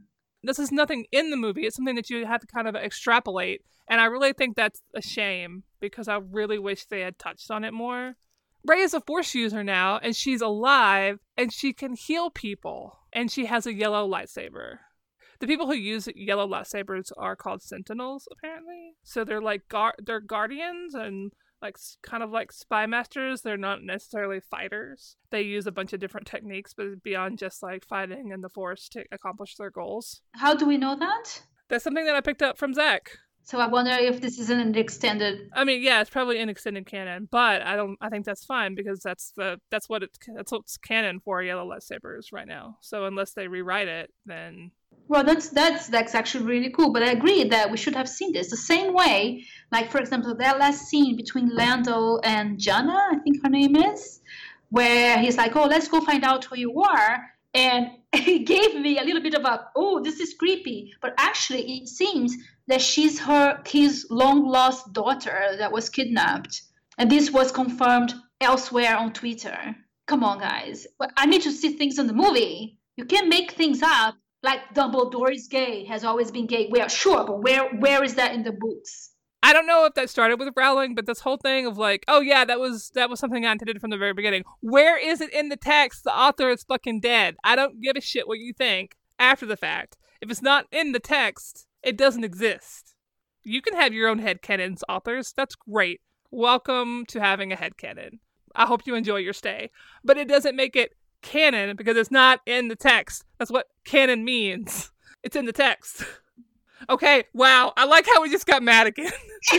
This 0.43 0.59
is 0.59 0.71
nothing 0.71 1.05
in 1.11 1.29
the 1.29 1.37
movie. 1.37 1.65
It's 1.65 1.75
something 1.75 1.95
that 1.95 2.09
you 2.09 2.25
have 2.25 2.41
to 2.41 2.47
kind 2.47 2.67
of 2.67 2.75
extrapolate. 2.75 3.61
And 3.89 3.99
I 3.99 4.05
really 4.05 4.33
think 4.33 4.55
that's 4.55 4.81
a 4.93 5.01
shame 5.01 5.63
because 5.79 6.07
I 6.07 6.17
really 6.17 6.59
wish 6.59 6.85
they 6.85 7.01
had 7.01 7.17
touched 7.17 7.49
on 7.49 7.63
it 7.63 7.73
more. 7.73 8.15
Rey 8.65 8.79
is 8.79 8.93
a 8.93 9.01
force 9.01 9.35
user 9.35 9.63
now 9.63 9.99
and 10.01 10.15
she's 10.15 10.41
alive 10.41 11.19
and 11.37 11.51
she 11.51 11.73
can 11.73 11.95
heal 11.95 12.29
people 12.29 12.99
and 13.11 13.29
she 13.29 13.45
has 13.45 13.65
a 13.65 13.73
yellow 13.73 14.09
lightsaber. 14.09 14.77
The 15.39 15.47
people 15.47 15.67
who 15.67 15.73
use 15.73 16.07
yellow 16.15 16.47
lightsabers 16.47 17.11
are 17.17 17.35
called 17.35 17.61
sentinels 17.61 18.27
apparently. 18.31 18.95
So 19.03 19.23
they're 19.23 19.41
like 19.41 19.67
guard 19.67 19.95
they're 20.05 20.19
guardians 20.19 20.93
and 20.93 21.33
like 21.61 21.77
kind 22.01 22.21
of 22.21 22.29
like 22.29 22.51
spy 22.51 22.85
masters. 22.85 23.41
They're 23.41 23.57
not 23.57 23.83
necessarily 23.83 24.39
fighters. 24.39 25.15
They 25.31 25.41
use 25.41 25.65
a 25.65 25.71
bunch 25.71 25.93
of 25.93 25.99
different 25.99 26.27
techniques, 26.27 26.73
but 26.73 27.01
beyond 27.03 27.39
just 27.39 27.63
like 27.63 27.85
fighting 27.85 28.31
in 28.33 28.41
the 28.41 28.49
force 28.49 28.89
to 28.89 29.03
accomplish 29.11 29.55
their 29.55 29.71
goals. 29.71 30.21
How 30.33 30.53
do 30.53 30.65
we 30.65 30.77
know 30.77 30.95
that? 30.95 31.41
That's 31.69 31.83
something 31.83 32.05
that 32.05 32.15
I 32.15 32.21
picked 32.21 32.43
up 32.43 32.57
from 32.57 32.73
Zach. 32.73 33.17
So 33.45 33.59
I 33.59 33.67
wonder 33.67 33.91
if 33.91 34.21
this 34.21 34.39
is 34.39 34.49
an 34.49 34.75
extended. 34.75 35.49
I 35.53 35.65
mean, 35.65 35.81
yeah, 35.81 35.99
it's 35.99 36.09
probably 36.09 36.39
in 36.39 36.47
extended 36.47 36.85
canon, 36.85 37.27
but 37.29 37.61
I 37.61 37.75
don't. 37.75 37.97
I 37.99 38.07
think 38.07 38.25
that's 38.25 38.45
fine 38.45 38.73
because 38.73 39.01
that's 39.01 39.33
the 39.35 39.59
that's 39.69 39.89
what 39.89 40.01
it's 40.01 40.17
that's 40.33 40.51
what's 40.51 40.77
canon 40.77 41.19
for 41.19 41.43
yellow 41.43 41.69
lightsabers 41.69 42.31
right 42.31 42.47
now. 42.47 42.77
So 42.79 43.05
unless 43.05 43.33
they 43.33 43.49
rewrite 43.49 43.89
it, 43.89 44.11
then 44.25 44.71
well, 45.07 45.23
that's 45.23 45.49
that's 45.49 45.87
that's 45.87 46.15
actually 46.15 46.45
really 46.45 46.69
cool. 46.71 46.91
But 46.91 47.03
I 47.03 47.11
agree 47.11 47.43
that 47.43 47.69
we 47.69 47.77
should 47.77 47.95
have 47.95 48.09
seen 48.09 48.33
this 48.33 48.49
the 48.49 48.57
same 48.57 48.93
way. 48.93 49.45
Like 49.71 49.91
for 49.91 49.99
example, 49.99 50.33
that 50.35 50.57
last 50.57 50.87
scene 50.87 51.15
between 51.15 51.49
Lando 51.49 52.19
and 52.23 52.59
Jannah, 52.59 53.09
I 53.11 53.17
think 53.19 53.43
her 53.43 53.49
name 53.49 53.75
is, 53.75 54.21
where 54.69 55.19
he's 55.19 55.37
like, 55.37 55.55
"Oh, 55.55 55.65
let's 55.65 55.87
go 55.87 56.01
find 56.01 56.23
out 56.23 56.45
who 56.45 56.57
you 56.57 56.81
are," 56.81 57.29
and 57.53 57.91
it 58.13 58.47
gave 58.47 58.79
me 58.79 58.97
a 58.97 59.03
little 59.03 59.21
bit 59.21 59.35
of 59.35 59.45
a, 59.45 59.67
"Oh, 59.75 60.01
this 60.01 60.19
is 60.19 60.33
creepy." 60.33 60.93
But 61.01 61.13
actually, 61.17 61.77
it 61.77 61.89
seems 61.89 62.35
that 62.67 62.81
she's 62.81 63.19
her 63.19 63.61
his 63.67 64.07
long 64.09 64.47
lost 64.47 64.93
daughter 64.93 65.55
that 65.59 65.71
was 65.71 65.89
kidnapped, 65.89 66.61
and 66.97 67.11
this 67.11 67.29
was 67.29 67.51
confirmed 67.51 68.15
elsewhere 68.41 68.95
on 68.95 69.13
Twitter. 69.13 69.75
Come 70.07 70.23
on, 70.23 70.39
guys! 70.39 70.87
I 71.17 71.25
need 71.25 71.43
to 71.43 71.51
see 71.51 71.73
things 71.73 71.99
in 71.99 72.07
the 72.07 72.13
movie. 72.13 72.79
You 72.95 73.05
can't 73.05 73.27
make 73.27 73.51
things 73.51 73.81
up 73.83 74.15
like 74.43 74.73
Dumbledore 74.73 75.33
is 75.33 75.47
gay, 75.47 75.85
has 75.85 76.03
always 76.03 76.29
been 76.29 76.47
gay. 76.47 76.67
Well, 76.69 76.89
sure, 76.89 77.25
but 77.25 77.41
where 77.41 77.69
where 77.75 78.03
is 78.03 78.15
that 78.15 78.33
in 78.33 78.43
the 78.43 78.51
books? 78.51 79.11
I 79.41 79.51
don't 79.51 79.67
know 79.67 79.85
if 79.85 79.93
that 79.95 80.09
started 80.09 80.39
with 80.39 80.53
Rowling, 80.55 80.95
but 80.95 81.05
this 81.05 81.19
whole 81.19 81.37
thing 81.37 81.65
of 81.65 81.77
like, 81.77 82.05
oh 82.07 82.21
yeah, 82.21 82.45
that 82.45 82.59
was 82.59 82.91
that 82.95 83.09
was 83.09 83.19
something 83.19 83.45
I 83.45 83.51
intended 83.51 83.81
from 83.81 83.89
the 83.89 83.97
very 83.97 84.13
beginning. 84.13 84.43
Where 84.61 84.97
is 84.97 85.21
it 85.21 85.33
in 85.33 85.49
the 85.49 85.57
text? 85.57 86.03
The 86.03 86.15
author 86.15 86.49
is 86.49 86.63
fucking 86.63 86.99
dead. 86.99 87.35
I 87.43 87.55
don't 87.55 87.81
give 87.81 87.95
a 87.97 88.01
shit 88.01 88.27
what 88.27 88.39
you 88.39 88.53
think 88.53 88.95
after 89.17 89.45
the 89.45 89.57
fact. 89.57 89.97
If 90.21 90.29
it's 90.29 90.41
not 90.41 90.67
in 90.71 90.91
the 90.91 90.99
text, 90.99 91.67
it 91.81 91.97
doesn't 91.97 92.23
exist. 92.23 92.95
You 93.43 93.61
can 93.61 93.75
have 93.75 93.93
your 93.93 94.07
own 94.07 94.19
head 94.19 94.41
headcanons, 94.41 94.81
authors. 94.87 95.33
That's 95.35 95.55
great. 95.55 95.99
Welcome 96.31 97.05
to 97.07 97.19
having 97.19 97.51
a 97.51 97.57
head 97.57 97.73
headcanon. 97.77 98.19
I 98.55 98.65
hope 98.65 98.85
you 98.85 98.95
enjoy 98.95 99.17
your 99.17 99.33
stay. 99.33 99.71
But 100.03 100.17
it 100.17 100.27
doesn't 100.29 100.55
make 100.55 100.75
it 100.75 100.95
canon 101.23 101.75
because 101.75 101.97
it's 101.97 102.11
not 102.11 102.41
in 102.45 102.67
the 102.67 102.75
text. 102.75 103.23
That's 103.39 103.49
what 103.51 103.67
canon 103.85 104.23
means. 104.23 104.91
It's 105.23 105.37
in 105.37 105.45
the 105.45 105.53
text. 105.53 106.03
Okay, 106.89 107.23
wow. 107.33 107.71
I 107.77 107.85
like 107.85 108.05
how 108.05 108.21
we 108.21 108.29
just 108.29 108.45
got 108.45 108.61
mad 108.61 108.87
again. 108.87 109.09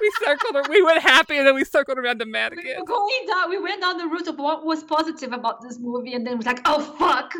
we 0.00 0.10
circled, 0.24 0.66
we 0.70 0.82
went 0.82 1.02
happy, 1.02 1.36
and 1.36 1.46
then 1.46 1.54
we 1.54 1.62
circled 1.62 1.98
around 1.98 2.20
to 2.20 2.24
mad 2.24 2.54
again. 2.54 2.80
We 2.86 3.26
down, 3.26 3.50
we 3.50 3.58
went 3.58 3.82
down 3.82 3.98
the 3.98 4.06
route 4.06 4.28
of 4.28 4.38
what 4.38 4.64
was 4.64 4.82
positive 4.82 5.32
about 5.32 5.60
this 5.60 5.78
movie, 5.78 6.14
and 6.14 6.26
then 6.26 6.32
it 6.32 6.36
was 6.36 6.46
like, 6.46 6.60
oh 6.64 6.80
fuck. 6.80 7.34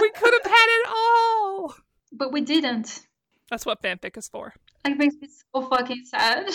we 0.00 0.10
could 0.12 0.32
have 0.34 0.52
had 0.52 0.66
it 0.68 0.86
all, 0.88 1.74
but 2.12 2.32
we 2.32 2.42
didn't. 2.42 3.00
That's 3.50 3.66
what 3.66 3.82
fanfic 3.82 4.16
is 4.16 4.28
for. 4.28 4.54
It 4.84 4.96
makes 4.96 5.16
me 5.16 5.28
so 5.52 5.62
fucking 5.68 6.04
sad. 6.04 6.46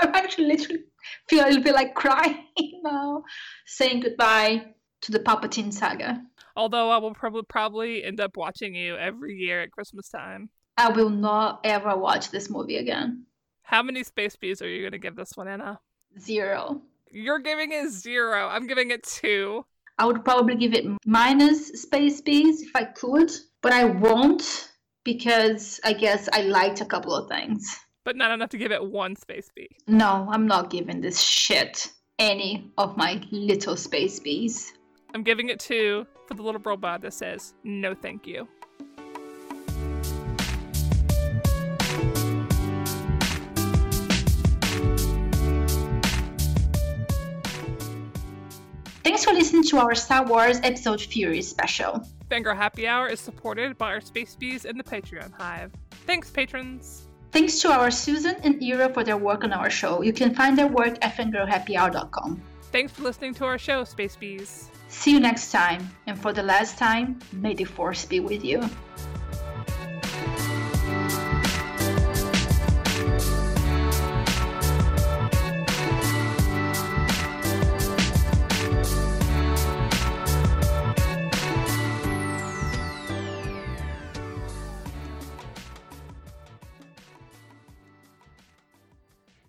I'm 0.00 0.14
actually 0.14 0.46
literally 0.46 0.84
feel 1.28 1.44
a 1.44 1.46
little 1.46 1.62
bit 1.62 1.74
like 1.74 1.94
crying 1.94 2.46
now, 2.82 3.24
saying 3.66 4.00
goodbye 4.00 4.66
to 5.02 5.12
the 5.12 5.20
Palpatine 5.20 5.72
saga. 5.72 6.22
Although 6.56 6.90
I 6.90 6.98
will 6.98 7.14
probably 7.14 7.42
probably 7.48 8.04
end 8.04 8.20
up 8.20 8.36
watching 8.36 8.74
you 8.74 8.96
every 8.96 9.34
year 9.36 9.62
at 9.62 9.72
Christmas 9.72 10.08
time. 10.08 10.50
I 10.76 10.90
will 10.90 11.10
not 11.10 11.60
ever 11.64 11.96
watch 11.96 12.30
this 12.30 12.50
movie 12.50 12.76
again. 12.76 13.26
How 13.62 13.82
many 13.82 14.04
space 14.04 14.36
bees 14.36 14.60
are 14.60 14.68
you 14.68 14.82
going 14.82 14.92
to 14.92 14.98
give 14.98 15.16
this 15.16 15.32
one, 15.34 15.48
Anna? 15.48 15.80
Zero. 16.18 16.82
You're 17.10 17.38
giving 17.38 17.72
it 17.72 17.90
zero. 17.90 18.48
I'm 18.48 18.66
giving 18.66 18.90
it 18.90 19.02
two. 19.04 19.64
I 19.98 20.06
would 20.06 20.24
probably 20.24 20.56
give 20.56 20.74
it 20.74 20.84
minus 21.06 21.68
space 21.82 22.20
bees 22.20 22.62
if 22.62 22.74
I 22.74 22.84
could, 22.84 23.30
but 23.62 23.72
I 23.72 23.84
won't 23.84 24.72
because 25.04 25.80
I 25.84 25.92
guess 25.92 26.28
I 26.32 26.42
liked 26.42 26.80
a 26.80 26.84
couple 26.84 27.14
of 27.14 27.28
things 27.28 27.78
but 28.04 28.16
not 28.16 28.30
enough 28.30 28.50
to 28.50 28.58
give 28.58 28.70
it 28.70 28.84
one 28.84 29.16
space 29.16 29.50
bee. 29.54 29.68
No, 29.86 30.28
I'm 30.30 30.46
not 30.46 30.70
giving 30.70 31.00
this 31.00 31.20
shit 31.20 31.90
any 32.18 32.70
of 32.78 32.96
my 32.96 33.20
little 33.30 33.76
space 33.76 34.20
bees. 34.20 34.72
I'm 35.14 35.22
giving 35.22 35.48
it 35.48 35.58
two 35.58 36.06
for 36.28 36.34
the 36.34 36.42
little 36.42 36.60
robot 36.60 37.00
that 37.02 37.14
says, 37.14 37.54
no 37.64 37.94
thank 37.94 38.26
you. 38.26 38.46
Thanks 49.02 49.24
for 49.24 49.32
listening 49.32 49.64
to 49.64 49.78
our 49.78 49.94
Star 49.94 50.24
Wars 50.26 50.58
Episode 50.62 51.00
Fury 51.00 51.42
special. 51.42 52.06
Fangirl 52.30 52.56
Happy 52.56 52.86
Hour 52.86 53.06
is 53.08 53.20
supported 53.20 53.78
by 53.78 53.92
our 53.92 54.00
Space 54.00 54.34
Bees 54.34 54.64
and 54.64 54.80
the 54.80 54.84
Patreon 54.84 55.32
Hive. 55.38 55.72
Thanks, 56.06 56.30
patrons! 56.30 57.08
Thanks 57.34 57.58
to 57.62 57.68
our 57.72 57.90
Susan 57.90 58.36
and 58.44 58.62
Ira 58.62 58.94
for 58.94 59.02
their 59.02 59.16
work 59.16 59.42
on 59.42 59.52
our 59.52 59.68
show. 59.68 60.02
You 60.02 60.12
can 60.12 60.36
find 60.36 60.56
their 60.56 60.68
work 60.68 60.94
at 61.02 61.16
fangirlhappyhour.com. 61.16 62.40
Thanks 62.70 62.92
for 62.92 63.02
listening 63.02 63.34
to 63.34 63.44
our 63.44 63.58
show, 63.58 63.82
Space 63.82 64.14
Bees. 64.14 64.70
See 64.86 65.10
you 65.10 65.18
next 65.18 65.50
time, 65.50 65.90
and 66.06 66.16
for 66.16 66.32
the 66.32 66.44
last 66.44 66.78
time, 66.78 67.18
may 67.32 67.52
the 67.52 67.64
Force 67.64 68.04
be 68.04 68.20
with 68.20 68.44
you. 68.44 68.62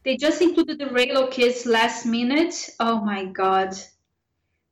They 0.06 0.18
just 0.18 0.40
included 0.40 0.78
the 0.78 0.86
Reylo 0.86 1.32
kids 1.32 1.66
last 1.66 2.06
minute. 2.06 2.70
Oh 2.80 3.04
my 3.04 3.26
god. 3.26 3.76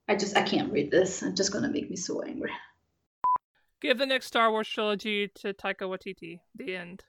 I 0.08 0.16
just 0.16 0.38
I 0.38 0.44
can't 0.44 0.72
read 0.72 0.92
this. 0.92 1.24
It's 1.24 1.36
just 1.36 1.52
gonna 1.52 1.70
make 1.70 1.90
me 1.90 1.96
so 1.96 2.22
angry. 2.22 2.52
Give 3.82 3.98
the 3.98 4.06
next 4.06 4.28
Star 4.28 4.52
Wars 4.52 4.70
trilogy 4.70 5.28
to 5.30 5.54
Taika 5.54 5.90
Waititi. 5.90 6.40
The 6.56 6.76
end. 6.76 7.04